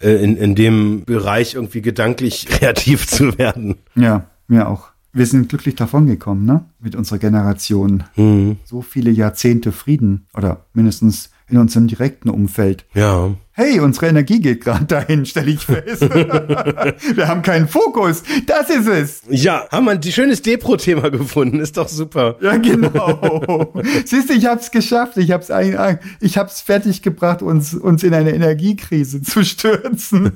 [0.00, 3.76] äh, in, in dem Bereich irgendwie gedanklich kreativ zu werden.
[3.94, 4.90] Ja, mir auch.
[5.16, 6.66] Wir sind glücklich davongekommen, ne?
[6.78, 8.04] Mit unserer Generation.
[8.16, 8.58] Mhm.
[8.64, 12.84] So viele Jahrzehnte Frieden oder mindestens in unserem direkten Umfeld.
[12.92, 13.34] Ja.
[13.58, 16.02] Hey, unsere Energie geht gerade dahin, stelle ich fest.
[16.10, 18.22] wir haben keinen Fokus.
[18.44, 19.22] Das ist es.
[19.30, 21.60] Ja, haben wir ein schönes Depro-Thema gefunden.
[21.60, 22.36] Ist doch super.
[22.42, 23.72] Ja, genau.
[24.04, 25.16] Siehst du, ich hab's geschafft.
[25.16, 30.32] Ich hab's ein, ich hab's fertig gebracht, uns, uns in eine Energiekrise zu stürzen.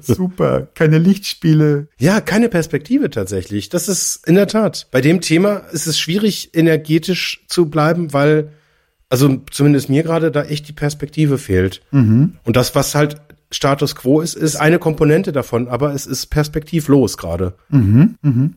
[0.00, 0.68] super.
[0.74, 1.88] Keine Lichtspiele.
[1.96, 3.70] Ja, keine Perspektive tatsächlich.
[3.70, 4.88] Das ist in der Tat.
[4.90, 8.52] Bei dem Thema ist es schwierig, energetisch zu bleiben, weil
[9.12, 11.82] also zumindest mir gerade da echt die Perspektive fehlt.
[12.44, 13.20] Und das, was halt
[13.50, 17.52] Status quo ist, ist eine Komponente davon, aber es ist perspektivlos gerade.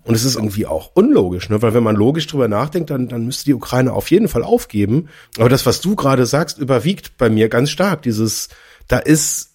[0.05, 1.61] Und es ist irgendwie auch unlogisch, ne?
[1.61, 5.09] weil wenn man logisch drüber nachdenkt, dann, dann müsste die Ukraine auf jeden Fall aufgeben.
[5.37, 8.03] Aber das, was du gerade sagst, überwiegt bei mir ganz stark.
[8.03, 8.47] Dieses,
[8.87, 9.51] da ist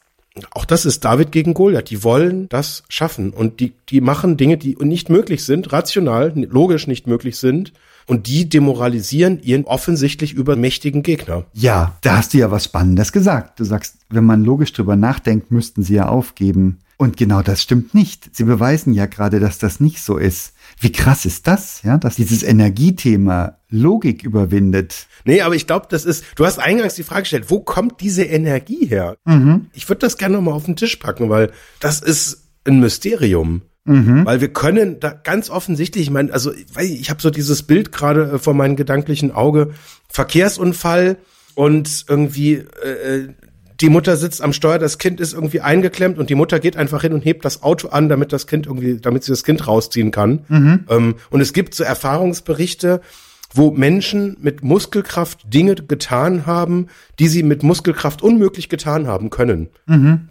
[0.50, 1.88] auch das ist David gegen Goliath.
[1.88, 6.86] Die wollen das schaffen und die, die machen Dinge, die nicht möglich sind, rational, logisch
[6.86, 7.72] nicht möglich sind.
[8.06, 11.44] Und die demoralisieren ihren offensichtlich übermächtigen Gegner.
[11.52, 13.60] Ja, da hast du ja was Spannendes gesagt.
[13.60, 16.78] Du sagst, wenn man logisch drüber nachdenkt, müssten sie ja aufgeben.
[17.01, 18.28] Und genau das stimmt nicht.
[18.36, 20.53] Sie beweisen ja gerade, dass das nicht so ist.
[20.78, 25.07] Wie krass ist das, ja, dass dieses Energiethema Logik überwindet?
[25.24, 28.24] Nee, aber ich glaube, das ist, du hast eingangs die Frage gestellt, wo kommt diese
[28.24, 29.16] Energie her?
[29.72, 33.62] Ich würde das gerne nochmal auf den Tisch packen, weil das ist ein Mysterium.
[34.26, 37.93] Weil wir können da ganz offensichtlich, ich meine, also ich, ich habe so dieses Bild
[37.93, 39.70] gerade äh, vor meinem gedanklichen Auge,
[40.09, 41.16] Verkehrsunfall
[41.55, 43.28] und irgendwie äh,
[43.81, 47.01] die Mutter sitzt am Steuer, das Kind ist irgendwie eingeklemmt und die Mutter geht einfach
[47.03, 50.11] hin und hebt das Auto an, damit das Kind irgendwie, damit sie das Kind rausziehen
[50.11, 50.45] kann.
[50.91, 53.01] Ähm, und es gibt so Erfahrungsberichte,
[53.53, 56.86] wo Menschen mit Muskelkraft Dinge getan haben,
[57.18, 59.68] die sie mit Muskelkraft unmöglich getan haben können.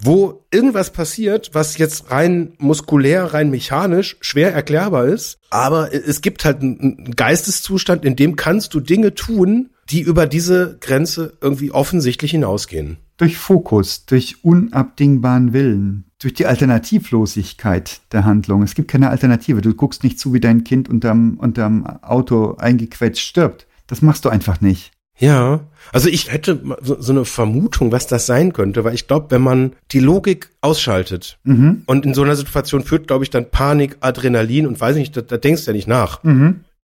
[0.02, 6.46] Wo irgendwas passiert, was jetzt rein muskulär, rein mechanisch schwer erklärbar ist, aber es gibt
[6.46, 11.72] halt einen einen Geisteszustand, in dem kannst du Dinge tun, die über diese Grenze irgendwie
[11.72, 12.98] offensichtlich hinausgehen.
[13.20, 18.64] Durch Fokus, durch unabdingbaren Willen, durch die Alternativlosigkeit der Handlung.
[18.64, 19.62] Es gibt keine Alternative.
[19.62, 23.68] Du guckst nicht zu, wie dein Kind unterm, unterm Auto eingequetscht stirbt.
[23.88, 24.92] Das machst du einfach nicht.
[25.18, 25.60] Ja,
[25.92, 29.42] also ich hätte so, so eine Vermutung, was das sein könnte, weil ich glaube, wenn
[29.42, 31.40] man die Logik ausschaltet
[31.88, 35.22] und in so einer Situation führt, glaube ich, dann Panik, Adrenalin und weiß nicht, da,
[35.22, 36.22] da denkst du ja nicht nach.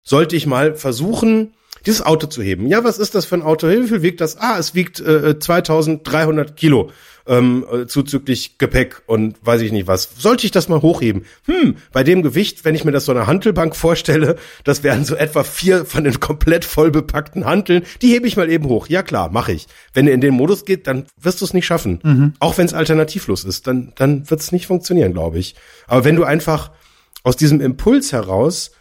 [0.02, 1.54] Sollte ich mal versuchen,
[1.86, 2.68] dieses Auto zu heben.
[2.68, 3.68] Ja, was ist das für ein Auto?
[3.68, 4.38] Wie viel wiegt das?
[4.38, 6.92] Ah, es wiegt äh, 2300 Kilo
[7.28, 10.10] ähm, äh, zuzüglich Gepäck und weiß ich nicht was.
[10.18, 11.26] Sollte ich das mal hochheben?
[11.46, 15.16] Hm, bei dem Gewicht, wenn ich mir das so eine Hantelbank vorstelle, das wären so
[15.16, 18.88] etwa vier von den komplett voll bepackten Hanteln, die hebe ich mal eben hoch.
[18.88, 19.68] Ja klar, mache ich.
[19.94, 22.34] Wenn er in den Modus geht, dann wirst du es nicht schaffen.
[22.40, 25.56] Auch wenn es alternativlos ist, dann, dann wird es nicht funktionieren, glaube ich.
[25.88, 26.72] Aber wenn du einfach
[27.24, 28.72] aus diesem Impuls heraus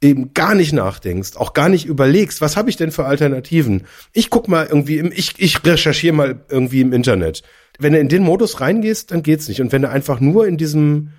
[0.00, 3.82] eben gar nicht nachdenkst, auch gar nicht überlegst, was habe ich denn für Alternativen?
[4.12, 7.42] Ich guck mal irgendwie im, ich, ich recherchiere mal irgendwie im Internet.
[7.78, 9.60] Wenn du in den Modus reingehst, dann geht's nicht.
[9.60, 11.10] Und wenn du einfach nur in diesem,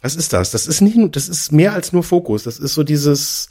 [0.00, 0.50] was ist das?
[0.50, 2.44] Das ist nicht, das ist mehr als nur Fokus.
[2.44, 3.50] Das ist so dieses,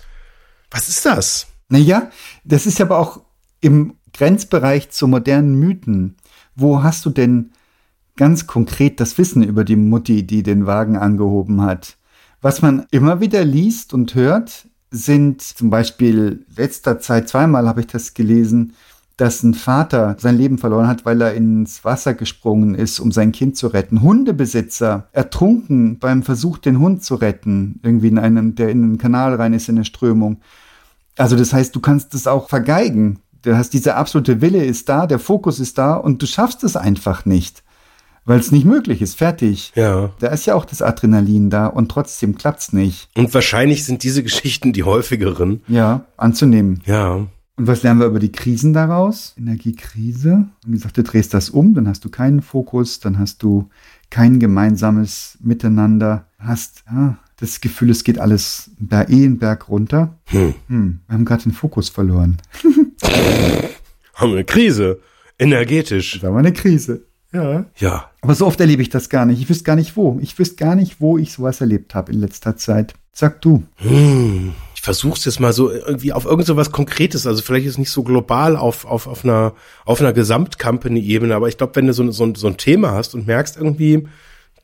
[0.71, 1.47] was ist das?
[1.69, 2.11] Naja,
[2.43, 3.21] das ist aber auch
[3.61, 6.17] im Grenzbereich zu modernen Mythen.
[6.55, 7.51] Wo hast du denn
[8.17, 11.97] ganz konkret das Wissen über die Mutti, die den Wagen angehoben hat?
[12.41, 17.87] Was man immer wieder liest und hört, sind zum Beispiel letzter Zeit zweimal habe ich
[17.87, 18.73] das gelesen,
[19.17, 23.31] dass ein Vater sein Leben verloren hat, weil er ins Wasser gesprungen ist, um sein
[23.31, 24.01] Kind zu retten.
[24.01, 29.35] Hundebesitzer ertrunken beim Versuch, den Hund zu retten, irgendwie in einen, der in einen Kanal
[29.35, 30.41] rein ist in eine Strömung.
[31.17, 33.19] Also das heißt, du kannst es auch vergeigen.
[33.43, 36.75] Du hast dieser absolute Wille ist da, der Fokus ist da und du schaffst es
[36.75, 37.63] einfach nicht,
[38.25, 39.17] weil es nicht möglich ist.
[39.17, 39.71] Fertig.
[39.75, 40.11] Ja.
[40.19, 43.09] Da ist ja auch das Adrenalin da und trotzdem klappt's nicht.
[43.15, 45.61] Und wahrscheinlich sind diese Geschichten die häufigeren.
[45.67, 46.81] Ja, anzunehmen.
[46.85, 47.27] Ja.
[47.57, 49.35] Und was lernen wir über die Krisen daraus?
[49.37, 50.47] Energiekrise.
[50.65, 53.69] Wie gesagt, du drehst das um, dann hast du keinen Fokus, dann hast du
[54.09, 60.17] kein gemeinsames Miteinander, hast ja, das Gefühl, es geht alles da eh einen Berg runter.
[60.25, 60.53] Hm.
[60.67, 62.37] Hm, wir haben gerade den Fokus verloren.
[64.13, 64.99] Haben wir eine Krise.
[65.39, 66.19] Energetisch.
[66.19, 67.05] Da war eine Krise.
[67.33, 67.65] Ja.
[67.77, 68.09] Ja.
[68.21, 69.41] Aber so oft erlebe ich das gar nicht.
[69.41, 70.19] Ich wüsste gar nicht wo.
[70.21, 72.93] Ich wüsste gar nicht, wo ich sowas erlebt habe in letzter Zeit.
[73.13, 73.63] Sag du.
[73.77, 74.53] Hm.
[74.75, 77.27] Ich versuch's jetzt mal so irgendwie auf irgend so was Konkretes.
[77.27, 79.53] Also vielleicht ist es nicht so global auf, auf, auf einer,
[79.85, 83.27] auf einer Gesamtcompany-Ebene, aber ich glaube, wenn du so, so, so ein Thema hast und
[83.27, 84.07] merkst irgendwie,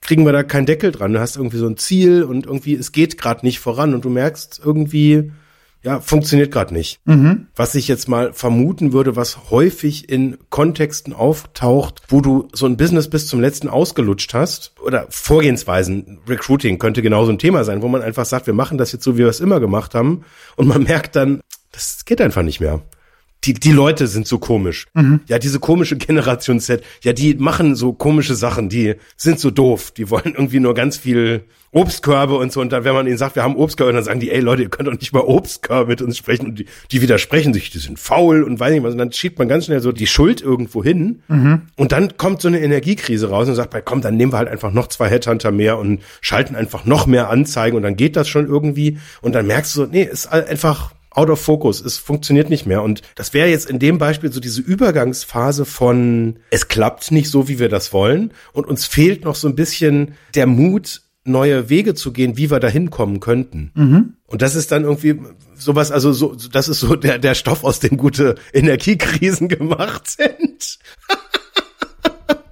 [0.02, 1.14] kriegen wir da keinen Deckel dran.
[1.14, 4.10] Du hast irgendwie so ein Ziel und irgendwie, es geht gerade nicht voran und du
[4.10, 5.32] merkst irgendwie,
[5.84, 7.00] ja, funktioniert gerade nicht.
[7.56, 12.78] Was ich jetzt mal vermuten würde, was häufig in Kontexten auftaucht, wo du so ein
[12.78, 17.88] Business bis zum letzten ausgelutscht hast oder Vorgehensweisen, Recruiting könnte genauso ein Thema sein, wo
[17.88, 20.24] man einfach sagt, wir machen das jetzt so, wie wir es immer gemacht haben
[20.56, 22.82] und man merkt dann, das geht einfach nicht mehr.
[23.44, 24.88] Die, die Leute sind so komisch.
[25.28, 29.92] Ja, diese komische Generation Z, ja, die machen so komische Sachen, die sind so doof,
[29.92, 32.62] die wollen irgendwie nur ganz viel Obstkörbe und so.
[32.62, 34.70] Und dann, wenn man ihnen sagt, wir haben Obstkörbe, dann sagen die, ey Leute, ihr
[34.70, 36.48] könnt doch nicht mal Obstkörbe mit uns sprechen.
[36.48, 38.94] Und die, die widersprechen sich, die sind faul und weiß nicht was.
[38.94, 41.22] Und dann schiebt man ganz schnell so die Schuld irgendwo hin.
[41.76, 44.72] Und dann kommt so eine Energiekrise raus und sagt, komm, dann nehmen wir halt einfach
[44.72, 48.48] noch zwei Headhunter mehr und schalten einfach noch mehr Anzeigen und dann geht das schon
[48.48, 48.98] irgendwie.
[49.22, 51.82] Und dann merkst du so, nee, ist einfach out of focus.
[51.82, 52.84] Es funktioniert nicht mehr.
[52.84, 57.48] Und das wäre jetzt in dem Beispiel so diese Übergangsphase von, es klappt nicht so,
[57.48, 58.32] wie wir das wollen.
[58.54, 62.60] Und uns fehlt noch so ein bisschen der Mut, neue Wege zu gehen, wie wir
[62.60, 63.72] da hinkommen könnten.
[64.28, 65.20] Und das ist dann irgendwie
[65.56, 70.80] sowas, also so, das ist so der, der Stoff, aus dem gute Energiekrisen gemacht sind.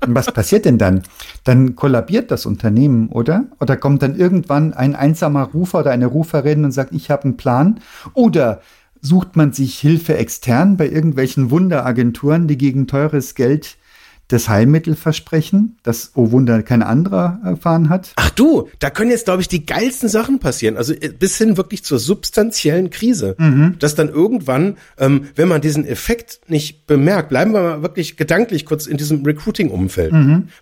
[0.08, 1.04] Was passiert denn dann?
[1.44, 3.46] Dann kollabiert das Unternehmen, oder?
[3.60, 7.38] Oder kommt dann irgendwann ein einsamer Rufer oder eine Ruferin und sagt, ich habe einen
[7.38, 7.80] Plan?
[8.14, 8.62] Oder
[9.02, 13.78] sucht man sich Hilfe extern bei irgendwelchen Wunderagenturen, die gegen teures Geld
[14.28, 18.12] das Heilmittel versprechen, das, oh Wunder, kein anderer erfahren hat?
[18.16, 20.78] Ach du, da können jetzt, glaube ich, die geilsten Sachen passieren.
[20.78, 23.36] Also äh, bis hin wirklich zur substanziellen Krise.
[23.80, 28.66] Dass dann irgendwann, ähm, wenn man diesen Effekt nicht bemerkt, bleiben wir mal wirklich gedanklich
[28.66, 30.14] kurz in diesem Recruiting-Umfeld.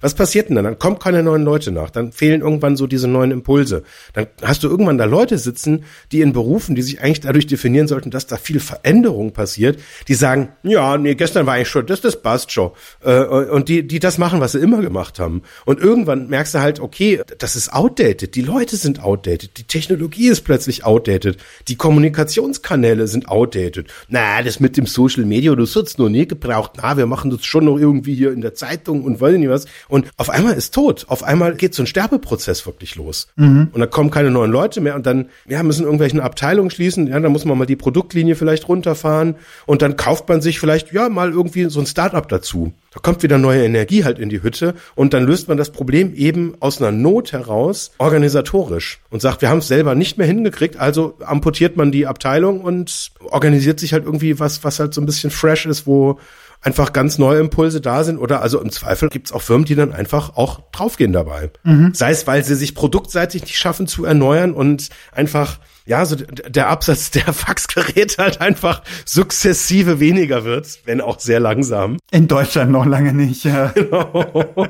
[0.01, 0.65] Was passiert denn dann?
[0.65, 1.89] Dann kommen keine neuen Leute nach.
[1.89, 3.83] Dann fehlen irgendwann so diese neuen Impulse.
[4.13, 7.87] Dann hast du irgendwann da Leute sitzen, die in Berufen, die sich eigentlich dadurch definieren
[7.87, 12.01] sollten, dass da viel Veränderung passiert, die sagen, ja, nee, gestern war ich schon, das,
[12.01, 12.71] das passt schon.
[13.03, 15.43] Äh, und die, die das machen, was sie immer gemacht haben.
[15.65, 18.35] Und irgendwann merkst du halt, okay, das ist outdated.
[18.35, 19.57] Die Leute sind outdated.
[19.57, 21.37] Die Technologie ist plötzlich outdated.
[21.67, 23.87] Die Kommunikationskanäle sind outdated.
[24.09, 26.71] Na, das mit dem Social Media, du hast noch nie gebraucht.
[26.77, 29.65] Na, wir machen das schon noch irgendwie hier in der Zeitung und weiß nicht was.
[29.87, 31.05] Und auf einmal ist tot.
[31.09, 33.27] Auf einmal geht so ein Sterbeprozess wirklich los.
[33.35, 33.69] Mhm.
[33.71, 37.07] Und dann kommen keine neuen Leute mehr und dann, ja, müssen irgendwelchen Abteilungen schließen.
[37.07, 39.35] Ja, dann muss man mal die Produktlinie vielleicht runterfahren
[39.67, 42.73] und dann kauft man sich vielleicht, ja, mal irgendwie so ein Startup dazu.
[42.93, 46.13] Da kommt wieder neue Energie halt in die Hütte und dann löst man das Problem
[46.13, 50.77] eben aus einer Not heraus organisatorisch und sagt, wir haben es selber nicht mehr hingekriegt,
[50.77, 55.07] also amputiert man die Abteilung und organisiert sich halt irgendwie was, was halt so ein
[55.07, 56.19] bisschen fresh ist, wo
[56.63, 59.75] einfach ganz neue Impulse da sind oder also im Zweifel gibt es auch Firmen, die
[59.75, 61.51] dann einfach auch draufgehen dabei.
[61.63, 61.93] Mhm.
[61.93, 66.69] Sei es, weil sie sich produktseitig nicht schaffen zu erneuern und einfach ja, so der
[66.69, 71.97] Absatz der Faxgeräte halt einfach sukzessive weniger wird, wenn auch sehr langsam.
[72.11, 73.67] In Deutschland noch lange nicht, ja.
[73.75, 74.69] Genau.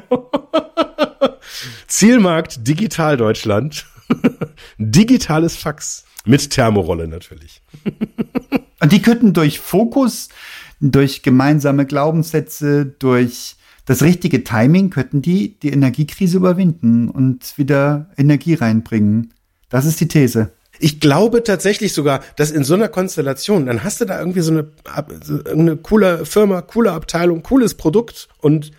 [1.88, 3.86] Zielmarkt Digital Deutschland.
[4.78, 6.06] Digitales Fax.
[6.26, 7.62] Mit Thermorolle natürlich.
[8.80, 10.30] Und die könnten durch Fokus,
[10.92, 13.56] durch gemeinsame Glaubenssätze, durch
[13.86, 19.34] das richtige Timing, könnten die die Energiekrise überwinden und wieder Energie reinbringen.
[19.70, 20.52] Das ist die These.
[20.80, 24.52] Ich glaube tatsächlich sogar, dass in so einer Konstellation, dann hast du da irgendwie so
[24.52, 24.68] eine,
[25.24, 28.72] so eine coole Firma, coole Abteilung, cooles Produkt und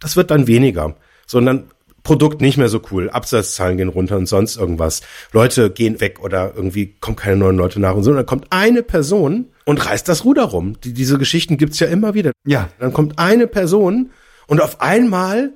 [0.00, 1.64] das wird dann weniger, sondern
[2.04, 5.00] Produkt nicht mehr so cool, Absatzzahlen gehen runter und sonst irgendwas.
[5.32, 8.10] Leute gehen weg oder irgendwie kommen keine neuen Leute nach und so.
[8.10, 10.78] Und dann kommt eine Person und reißt das Ruder rum.
[10.84, 12.32] Die, diese Geschichten gibt's ja immer wieder.
[12.46, 12.68] Ja.
[12.78, 14.10] Dann kommt eine Person
[14.46, 15.54] und auf einmal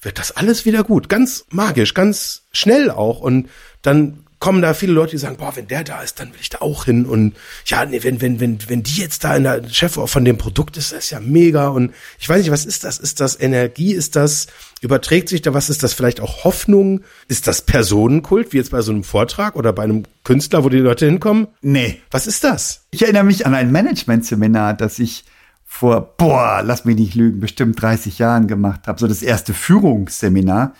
[0.00, 1.08] wird das alles wieder gut.
[1.08, 3.20] Ganz magisch, ganz schnell auch.
[3.20, 3.48] Und
[3.82, 6.50] dann kommen da viele Leute, die sagen, boah, wenn der da ist, dann will ich
[6.50, 7.06] da auch hin.
[7.06, 10.36] Und ja, nee, wenn, wenn, wenn, wenn die jetzt da in der Chef von dem
[10.36, 11.68] Produkt ist, das ist ja mega.
[11.68, 12.98] Und ich weiß nicht, was ist das?
[12.98, 13.92] Ist das Energie?
[13.92, 14.48] Ist das,
[14.80, 15.70] überträgt sich da was?
[15.70, 17.02] Ist das vielleicht auch Hoffnung?
[17.28, 20.78] Ist das Personenkult, wie jetzt bei so einem Vortrag oder bei einem Künstler, wo die
[20.78, 21.46] Leute hinkommen?
[21.60, 22.00] Nee.
[22.10, 22.82] Was ist das?
[22.90, 25.24] Ich erinnere mich an ein Management-Seminar, das ich
[25.64, 28.98] vor, boah, lass mich nicht lügen, bestimmt 30 Jahren gemacht habe.
[28.98, 30.74] So das erste Führungsseminar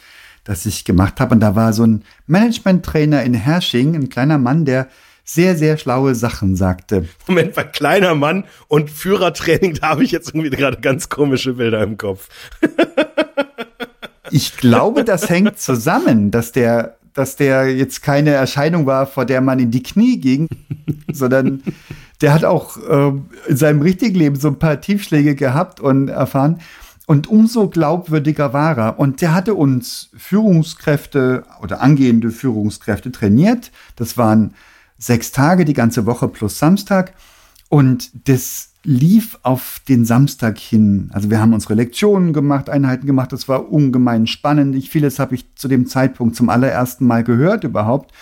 [0.45, 1.35] das ich gemacht habe.
[1.35, 4.89] Und da war so ein Management-Trainer in Hersching, ein kleiner Mann, der
[5.25, 7.07] sehr, sehr schlaue Sachen sagte.
[7.27, 11.83] Moment, bei kleiner Mann und Führertraining, da habe ich jetzt irgendwie gerade ganz komische Bilder
[11.83, 12.29] im Kopf.
[14.31, 19.41] ich glaube, das hängt zusammen, dass der, dass der jetzt keine Erscheinung war, vor der
[19.41, 20.49] man in die Knie ging,
[21.13, 21.63] sondern
[22.21, 23.13] der hat auch äh,
[23.49, 26.61] in seinem richtigen Leben so ein paar Tiefschläge gehabt und erfahren.
[27.07, 28.99] Und umso glaubwürdiger war er.
[28.99, 33.73] Und der hatte uns Führungskräfte oder angehende Führungskräfte trainiert.
[33.97, 34.55] Das waren
[34.99, 37.15] sechs Tage, die ganze Woche plus Samstag.
[37.69, 41.11] Und das lief auf den Samstag hin.
[41.13, 43.33] Also wir haben unsere Lektionen gemacht, Einheiten gemacht.
[43.33, 44.75] Das war ungemein spannend.
[44.77, 48.13] Ich, vieles habe ich zu dem Zeitpunkt zum allerersten Mal gehört überhaupt.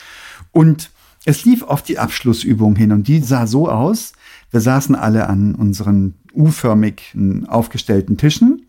[0.53, 0.91] Und
[1.27, 4.13] es lief auf die Abschlussübung hin und die sah so aus.
[4.51, 7.15] Wir saßen alle an unseren U-förmig
[7.47, 8.63] aufgestellten Tischen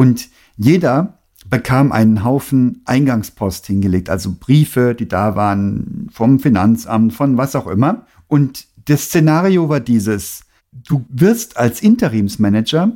[0.00, 1.18] und jeder
[1.50, 7.66] bekam einen Haufen Eingangspost hingelegt, also Briefe, die da waren vom Finanzamt, von was auch
[7.66, 8.06] immer.
[8.26, 12.92] Und das Szenario war dieses, du wirst als Interimsmanager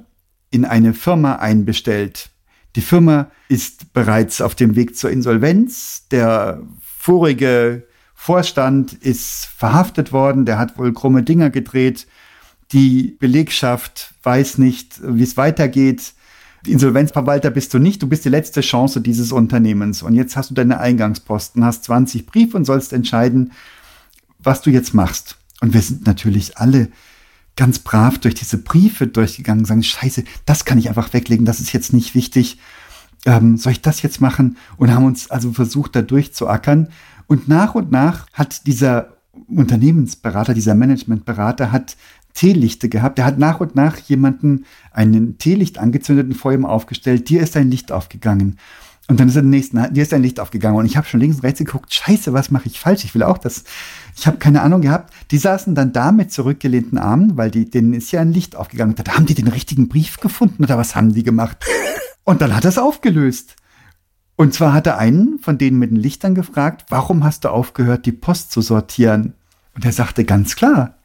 [0.50, 2.30] in eine Firma einbestellt.
[2.74, 6.08] Die Firma ist bereits auf dem Weg zur Insolvenz.
[6.10, 12.06] Der vorige Vorstand ist verhaftet worden, der hat wohl krumme Dinger gedreht.
[12.72, 16.14] Die Belegschaft weiß nicht, wie es weitergeht.
[16.66, 20.02] Insolvenzverwalter bist du nicht, du bist die letzte Chance dieses Unternehmens.
[20.02, 23.52] Und jetzt hast du deine Eingangsposten, hast 20 Briefe und sollst entscheiden,
[24.38, 25.36] was du jetzt machst.
[25.60, 26.88] Und wir sind natürlich alle
[27.56, 31.72] ganz brav durch diese Briefe durchgegangen, sagen, scheiße, das kann ich einfach weglegen, das ist
[31.72, 32.58] jetzt nicht wichtig.
[33.26, 34.56] Ähm, soll ich das jetzt machen?
[34.76, 36.88] Und haben uns also versucht, da durchzuackern.
[37.26, 39.14] Und nach und nach hat dieser
[39.48, 41.96] Unternehmensberater, dieser Managementberater hat
[42.34, 43.18] Teelichte gehabt.
[43.18, 47.28] Er hat nach und nach jemanden einen Teelicht angezündet und vor ihm aufgestellt.
[47.28, 48.58] Dir ist ein Licht aufgegangen.
[49.06, 50.78] Und dann ist er den nächsten, dir ist ein Licht aufgegangen.
[50.78, 53.04] Und ich habe schon links und rechts geguckt, scheiße, was mache ich falsch?
[53.04, 53.64] Ich will auch das.
[54.16, 55.12] Ich habe keine Ahnung gehabt.
[55.30, 58.94] Die saßen dann da mit zurückgelehnten Armen, weil die, denen ist ja ein Licht aufgegangen.
[58.96, 61.64] Da haben die den richtigen Brief gefunden oder was haben die gemacht?
[62.24, 63.56] Und dann hat er es aufgelöst.
[64.36, 68.06] Und zwar hat er einen von denen mit den Lichtern gefragt, warum hast du aufgehört,
[68.06, 69.34] die Post zu sortieren?
[69.74, 70.96] Und er sagte ganz klar,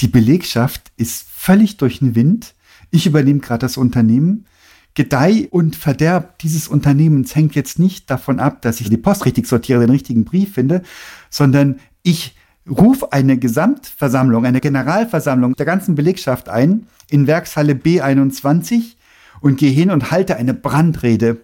[0.00, 2.54] die Belegschaft ist völlig durch den Wind.
[2.90, 4.46] Ich übernehme gerade das Unternehmen.
[4.94, 9.46] Gedeih und Verderb dieses Unternehmens hängt jetzt nicht davon ab, dass ich die Post richtig
[9.46, 10.82] sortiere, den richtigen Brief finde,
[11.30, 12.36] sondern ich
[12.68, 18.94] rufe eine Gesamtversammlung, eine Generalversammlung der ganzen Belegschaft ein in Werkshalle B21
[19.40, 21.38] und gehe hin und halte eine Brandrede.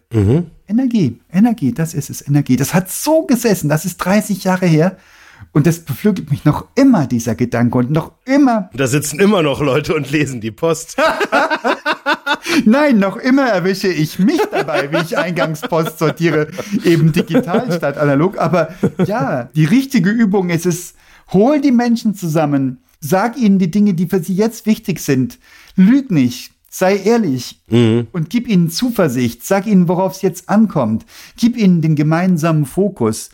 [0.69, 2.57] Energie, Energie, das ist es, Energie.
[2.57, 4.97] Das hat so gesessen, das ist 30 Jahre her.
[5.53, 7.79] Und das beflügelt mich noch immer, dieser Gedanke.
[7.79, 10.97] Und noch immer, Da sitzen immer noch Leute und lesen die Post.
[12.65, 16.49] nein, noch immer erwische ich mich dabei, wie ich Eingangspost sortiere.
[16.85, 18.39] Eben digital statt analog.
[18.39, 18.69] Aber
[19.05, 20.95] ja, die richtige Übung ist es,
[21.33, 22.79] hol die Menschen zusammen.
[23.01, 25.39] Sag ihnen die Dinge, die für sie jetzt wichtig sind.
[25.75, 26.53] Lüg nicht.
[26.73, 27.61] Sei ehrlich
[28.13, 29.45] und gib ihnen Zuversicht.
[29.45, 31.05] Sag ihnen, worauf es jetzt ankommt.
[31.37, 33.31] Gib ihnen den gemeinsamen Fokus.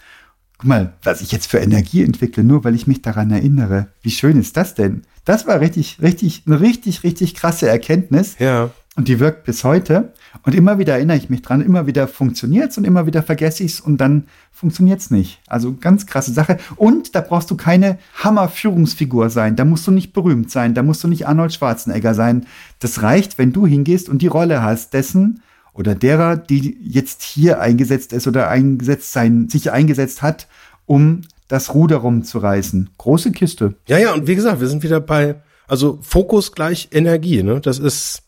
[0.59, 3.89] Guck mal, was ich jetzt für Energie entwickle, nur weil ich mich daran erinnere.
[4.01, 5.03] Wie schön ist das denn?
[5.25, 8.37] Das war richtig, richtig, eine richtig, richtig krasse Erkenntnis.
[8.39, 8.71] Ja.
[8.97, 10.15] Und die wirkt bis heute.
[10.43, 13.81] Und immer wieder erinnere ich mich dran, immer wieder funktioniert's und immer wieder vergesse ich's
[13.81, 15.41] und dann funktioniert's nicht.
[15.47, 16.57] Also ganz krasse Sache.
[16.77, 19.57] Und da brauchst du keine Hammer-Führungsfigur sein.
[19.57, 20.73] Da musst du nicht berühmt sein.
[20.73, 22.47] Da musst du nicht Arnold Schwarzenegger sein.
[22.79, 25.43] Das reicht, wenn du hingehst und die Rolle hast dessen
[25.77, 30.49] oder derer, die jetzt hier eingesetzt ist oder eingesetzt sein, sich eingesetzt hat,
[30.87, 32.91] um das Ruder rumzureißen.
[32.99, 33.74] Große Kiste.
[33.87, 35.37] Ja, ja, und wie gesagt, wir sind wieder bei,
[35.69, 37.61] also Fokus gleich Energie, ne?
[37.61, 38.23] Das ist,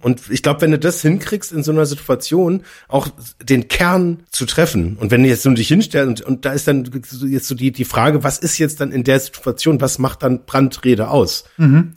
[0.00, 3.08] und ich glaube, wenn du das hinkriegst in so einer Situation, auch
[3.42, 6.68] den Kern zu treffen, und wenn du jetzt so dich hinstellst, und, und da ist
[6.68, 6.88] dann
[7.28, 10.44] jetzt so die, die Frage, was ist jetzt dann in der Situation, was macht dann
[10.46, 11.44] Brandrede aus?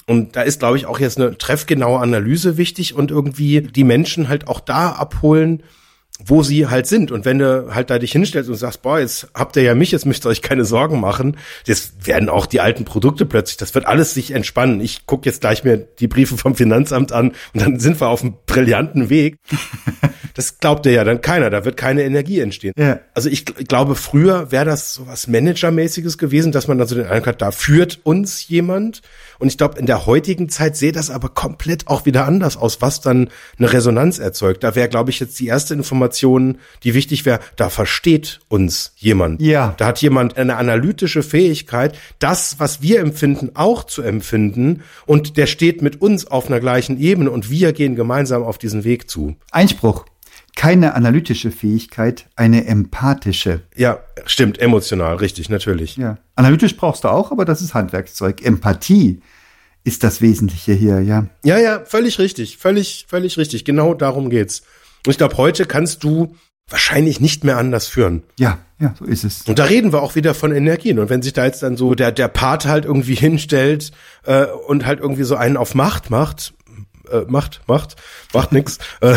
[0.07, 4.27] Und da ist, glaube ich, auch jetzt eine treffgenaue Analyse wichtig und irgendwie die Menschen
[4.29, 5.63] halt auch da abholen,
[6.23, 7.11] wo sie halt sind.
[7.11, 9.91] Und wenn du halt da dich hinstellst und sagst, boah, jetzt habt ihr ja mich,
[9.91, 13.73] jetzt müsst ihr euch keine Sorgen machen, das werden auch die alten Produkte plötzlich, das
[13.73, 14.81] wird alles sich entspannen.
[14.81, 18.21] Ich gucke jetzt gleich mir die Briefe vom Finanzamt an und dann sind wir auf
[18.21, 19.37] einem brillanten Weg.
[20.35, 22.71] Das glaubt dir ja dann keiner, da wird keine Energie entstehen.
[22.77, 22.99] Ja.
[23.13, 26.95] Also ich gl- glaube, früher wäre das so was Managermäßiges gewesen, dass man dann so
[26.95, 29.01] den Eindruck hat, da führt uns jemand.
[29.39, 32.81] Und ich glaube, in der heutigen Zeit sehe das aber komplett auch wieder anders aus,
[32.81, 34.63] was dann eine Resonanz erzeugt.
[34.63, 39.41] Da wäre, glaube ich, jetzt die erste Information, die wichtig wäre, da versteht uns jemand.
[39.41, 39.73] Ja.
[39.77, 44.83] Da hat jemand eine analytische Fähigkeit, das, was wir empfinden, auch zu empfinden.
[45.05, 48.83] Und der steht mit uns auf einer gleichen Ebene und wir gehen gemeinsam auf diesen
[48.83, 49.35] Weg zu.
[49.51, 50.05] Einspruch.
[50.55, 53.61] Keine analytische Fähigkeit, eine empathische.
[53.75, 55.97] Ja, stimmt, emotional, richtig, natürlich.
[55.97, 56.17] Ja.
[56.35, 58.43] Analytisch brauchst du auch, aber das ist Handwerkszeug.
[58.43, 59.21] Empathie
[59.83, 61.27] ist das Wesentliche hier, ja.
[61.43, 63.65] Ja, ja, völlig richtig, völlig, völlig richtig.
[63.65, 64.61] Genau darum geht's.
[65.05, 66.35] Und ich glaube, heute kannst du
[66.69, 68.23] wahrscheinlich nicht mehr anders führen.
[68.37, 69.41] Ja, ja, so ist es.
[69.43, 70.99] Und da reden wir auch wieder von Energien.
[70.99, 73.91] Und wenn sich da jetzt dann so der, der Part halt irgendwie hinstellt
[74.25, 76.53] äh, und halt irgendwie so einen auf Macht macht,
[77.11, 77.95] äh, macht, macht,
[78.33, 79.15] macht nix, äh,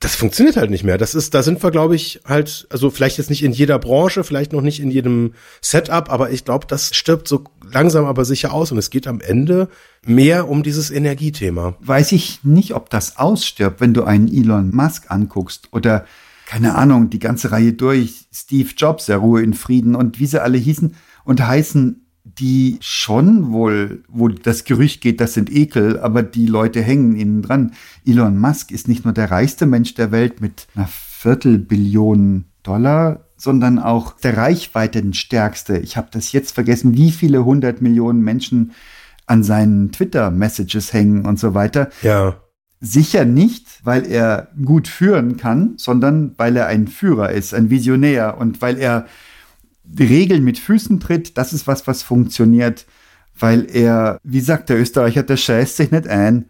[0.00, 0.98] das funktioniert halt nicht mehr.
[0.98, 4.24] Das ist, da sind wir, glaube ich, halt, also vielleicht jetzt nicht in jeder Branche,
[4.24, 8.52] vielleicht noch nicht in jedem Setup, aber ich glaube, das stirbt so langsam aber sicher
[8.52, 8.72] aus.
[8.72, 9.68] Und es geht am Ende
[10.04, 11.76] mehr um dieses Energiethema.
[11.80, 16.04] Weiß ich nicht, ob das ausstirbt, wenn du einen Elon Musk anguckst oder
[16.46, 20.42] keine Ahnung, die ganze Reihe durch, Steve Jobs, der Ruhe in Frieden und wie sie
[20.42, 22.07] alle hießen und heißen,
[22.38, 27.42] die schon wohl, wo das Gerücht geht, das sind Ekel, aber die Leute hängen ihnen
[27.42, 27.72] dran.
[28.06, 33.78] Elon Musk ist nicht nur der reichste Mensch der Welt mit einer Viertelbillion Dollar, sondern
[33.78, 35.78] auch der reichweitenstärkste.
[35.78, 38.72] Ich habe das jetzt vergessen, wie viele hundert Millionen Menschen
[39.26, 41.90] an seinen Twitter-Messages hängen und so weiter.
[42.02, 42.36] Ja.
[42.80, 48.38] Sicher nicht, weil er gut führen kann, sondern weil er ein Führer ist, ein Visionär
[48.38, 49.06] und weil er
[49.98, 51.38] Regeln mit Füßen tritt.
[51.38, 52.86] Das ist was, was funktioniert,
[53.38, 56.44] weil er, wie sagt der Österreicher, der scheißt sich nicht ein.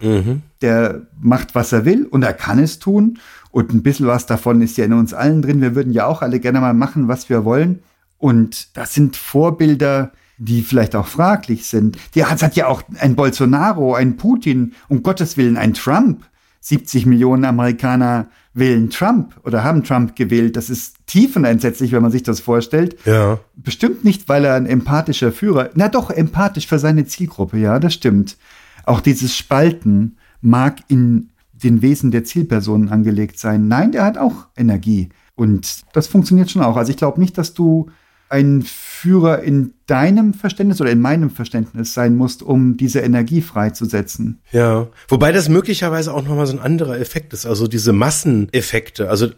[0.63, 3.19] Der macht, was er will und er kann es tun.
[3.51, 5.61] Und ein bisschen was davon ist ja in uns allen drin.
[5.61, 7.81] Wir würden ja auch alle gerne mal machen, was wir wollen.
[8.19, 11.97] Und das sind Vorbilder, die vielleicht auch fraglich sind.
[12.15, 16.25] Die hat, hat ja auch ein Bolsonaro, ein Putin, um Gottes Willen ein Trump.
[16.61, 18.29] 70 Millionen Amerikaner
[18.59, 20.57] wählen Trump oder haben Trump gewählt.
[20.57, 22.97] Das ist tiefenentsetzlich, wenn man sich das vorstellt.
[23.05, 23.39] Ja.
[23.57, 27.95] Bestimmt nicht, weil er ein empathischer Führer, na doch, empathisch für seine Zielgruppe, ja, das
[27.95, 28.37] stimmt.
[28.85, 33.69] Auch dieses Spalten mag in den Wesen der Zielpersonen angelegt sein.
[33.69, 35.09] Nein, der hat auch Energie.
[35.35, 36.77] Und das funktioniert schon auch.
[36.77, 37.91] Also ich glaube nicht, dass du
[38.31, 44.41] ein Führer in deinem Verständnis oder in meinem Verständnis sein musst, um diese Energie freizusetzen.
[44.53, 49.29] Ja, wobei das möglicherweise auch nochmal so ein anderer Effekt ist, also diese Masseneffekte, also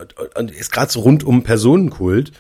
[0.57, 2.33] ist gerade so rund um Personenkult.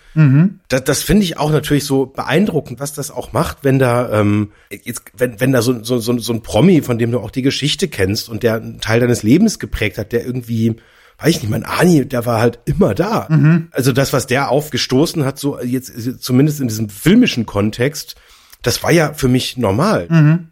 [0.68, 4.50] Das, das finde ich auch natürlich so beeindruckend, was das auch macht, wenn da ähm,
[4.70, 7.42] jetzt, wenn, wenn da so, so, so, so ein Promi, von dem du auch die
[7.42, 10.76] Geschichte kennst und der einen Teil deines Lebens geprägt hat, der irgendwie
[11.20, 13.28] weiß ich nicht, mein Ani, der war halt immer da.
[13.72, 18.16] Also das, was der aufgestoßen hat, so jetzt zumindest in diesem filmischen Kontext,
[18.62, 20.06] das war ja für mich normal.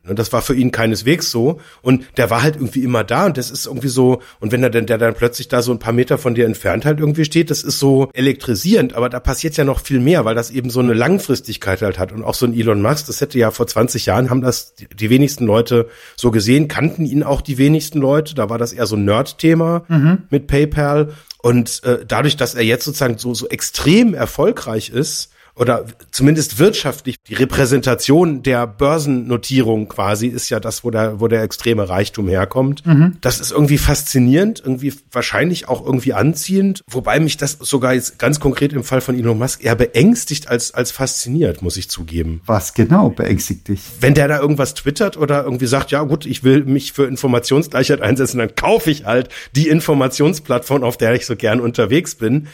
[0.08, 1.60] Und das war für ihn keineswegs so.
[1.82, 4.70] Und der war halt irgendwie immer da und das ist irgendwie so, und wenn er
[4.70, 7.50] dann, der dann plötzlich da so ein paar Meter von dir entfernt halt irgendwie steht,
[7.50, 10.80] das ist so elektrisierend, aber da passiert ja noch viel mehr, weil das eben so
[10.80, 12.12] eine Langfristigkeit halt hat.
[12.12, 15.10] Und auch so ein Elon Musk, das hätte ja vor 20 Jahren haben das die,
[15.10, 18.34] wenigsten Leute so gesehen, kannten ihn auch die wenigsten Leute.
[18.34, 19.84] Da war das eher so ein Nerd-Thema
[20.30, 21.12] mit PayPal.
[21.40, 27.16] Und äh, dadurch, dass er jetzt sozusagen so, so extrem erfolgreich ist, oder zumindest wirtschaftlich
[27.26, 32.82] die Repräsentation der Börsennotierung quasi ist ja das, wo der, wo der extreme Reichtum herkommt.
[33.20, 38.40] Das ist irgendwie faszinierend, irgendwie wahrscheinlich auch irgendwie anziehend, wobei mich das sogar jetzt ganz
[38.40, 42.40] konkret im Fall von Elon Musk eher beängstigt als, als fasziniert, muss ich zugeben.
[42.46, 43.80] Was genau beängstigt dich?
[44.00, 48.00] Wenn der da irgendwas twittert oder irgendwie sagt, ja gut, ich will mich für Informationsgleichheit
[48.00, 52.48] einsetzen, dann kaufe ich halt die Informationsplattform, auf der ich so gern unterwegs bin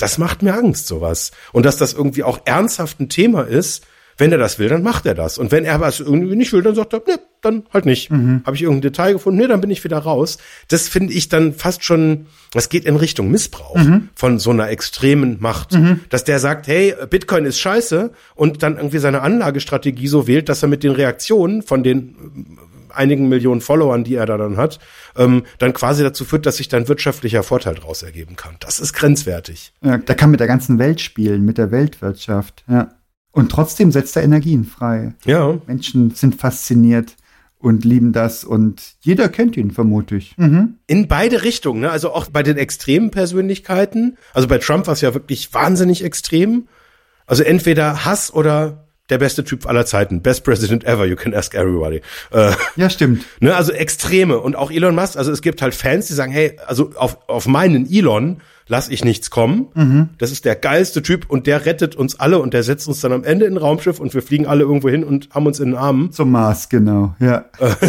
[0.00, 1.30] das macht mir Angst, sowas.
[1.52, 3.84] Und dass das irgendwie auch ernsthaft ein Thema ist,
[4.18, 5.38] wenn er das will, dann macht er das.
[5.38, 8.10] Und wenn er was irgendwie nicht will, dann sagt er, ne, dann halt nicht.
[8.10, 8.42] Mhm.
[8.44, 10.36] Habe ich irgendein Detail gefunden, ne, dann bin ich wieder raus.
[10.68, 14.10] Das finde ich dann fast schon, das geht in Richtung Missbrauch Mhm.
[14.14, 15.70] von so einer extremen Macht.
[16.10, 20.62] Dass der sagt, hey, Bitcoin ist scheiße und dann irgendwie seine Anlagestrategie so wählt, dass
[20.62, 22.58] er mit den Reaktionen von den
[22.92, 24.78] einigen Millionen Followern, die er da dann hat,
[25.16, 28.56] ähm, dann quasi dazu führt, dass sich dann wirtschaftlicher Vorteil daraus ergeben kann.
[28.60, 29.72] Das ist grenzwertig.
[29.82, 32.64] Ja, der kann mit der ganzen Welt spielen, mit der Weltwirtschaft.
[32.68, 32.94] Ja.
[33.32, 35.14] Und trotzdem setzt er Energien frei.
[35.24, 37.16] Ja, Menschen sind fasziniert
[37.60, 40.34] und lieben das und jeder kennt ihn vermutlich.
[40.36, 40.78] Mhm.
[40.86, 41.90] in beide Richtungen, ne?
[41.90, 44.16] Also auch bei den extremen Persönlichkeiten.
[44.32, 46.68] Also bei Trump war es ja wirklich wahnsinnig extrem.
[47.26, 50.22] Also entweder Hass oder der beste Typ aller Zeiten.
[50.22, 52.00] Best President ever, you can ask everybody.
[52.32, 53.24] Äh, Ja, stimmt.
[53.40, 53.54] ne?
[53.54, 54.38] Also Extreme.
[54.38, 57.46] Und auch Elon Musk, also es gibt halt Fans, die sagen, hey, also auf, auf
[57.46, 58.40] meinen Elon
[58.70, 60.08] lass ich nichts kommen.
[60.16, 63.12] Das ist der geilste Typ und der rettet uns alle und der setzt uns dann
[63.12, 65.70] am Ende in ein Raumschiff und wir fliegen alle irgendwo hin und haben uns in
[65.70, 66.12] den Armen.
[66.12, 67.14] Zum Mars, genau.
[67.18, 67.44] Ja.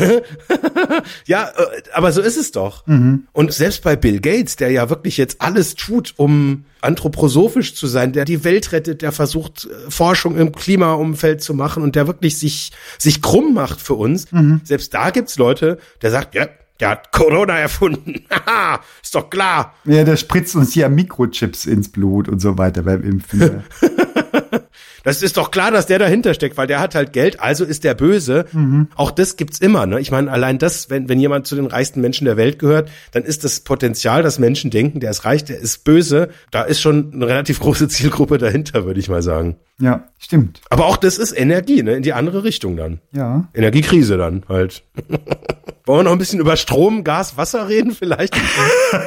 [1.25, 2.85] Ja, äh, aber so ist es doch.
[3.31, 8.11] Und selbst bei Bill Gates, der ja wirklich jetzt alles tut, um anthroposophisch zu sein,
[8.11, 12.37] der die Welt rettet, der versucht, äh, Forschung im Klimaumfeld zu machen und der wirklich
[12.37, 14.27] sich, sich krumm macht für uns.
[14.63, 16.47] Selbst da gibt's Leute, der sagt, ja,
[16.81, 18.25] der hat Corona erfunden.
[18.29, 19.75] Haha, ist doch klar.
[19.85, 23.63] Ja, der spritzt uns hier Mikrochips ins Blut und so weiter beim Impfen.
[25.03, 27.83] Das ist doch klar, dass der dahinter steckt, weil der hat halt Geld, also ist
[27.83, 28.45] der böse.
[28.95, 29.87] Auch das gibt's immer.
[29.87, 29.99] Ne?
[29.99, 33.23] Ich meine, allein das, wenn, wenn jemand zu den reichsten Menschen der Welt gehört, dann
[33.23, 36.29] ist das Potenzial, dass Menschen denken, der ist reich, der ist böse.
[36.51, 39.57] Da ist schon eine relativ große Zielgruppe dahinter, würde ich mal sagen.
[39.81, 40.61] Ja, stimmt.
[40.69, 41.95] Aber auch das ist Energie, ne?
[41.95, 42.99] in die andere Richtung dann.
[43.11, 43.49] Ja.
[43.53, 44.83] Energiekrise dann halt.
[45.85, 48.35] Wollen wir noch ein bisschen über Strom, Gas, Wasser reden vielleicht?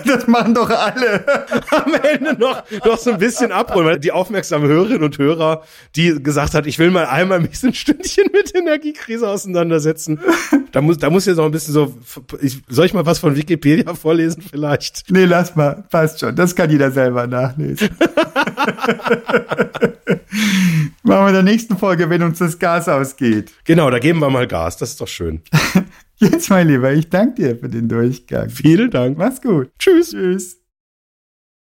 [0.06, 1.24] Das machen doch alle.
[1.70, 5.62] am Ende noch, noch so ein bisschen abholen, weil die aufmerksamen Hörerinnen und Hörer,
[5.94, 10.20] die gesagt hat, ich will mal einmal mich so ein Stündchen mit Energiekrise auseinandersetzen.
[10.72, 11.94] Da muss, da muss jetzt noch ein bisschen so,
[12.40, 15.04] ich, soll ich mal was von Wikipedia vorlesen vielleicht?
[15.10, 15.84] Nee, lass mal.
[15.90, 16.34] Passt schon.
[16.34, 17.90] Das kann jeder selber nachlesen.
[21.02, 23.52] machen wir in der nächsten Folge, wenn uns das Gas ausgeht.
[23.64, 25.42] Genau, da geben wir mal Gas, das ist doch schön.
[26.16, 28.48] Jetzt, mein Lieber, ich danke dir für den Durchgang.
[28.48, 29.18] Vielen Dank.
[29.18, 29.70] Mach's gut.
[29.78, 30.10] Tschüss.
[30.10, 30.63] Tschüss.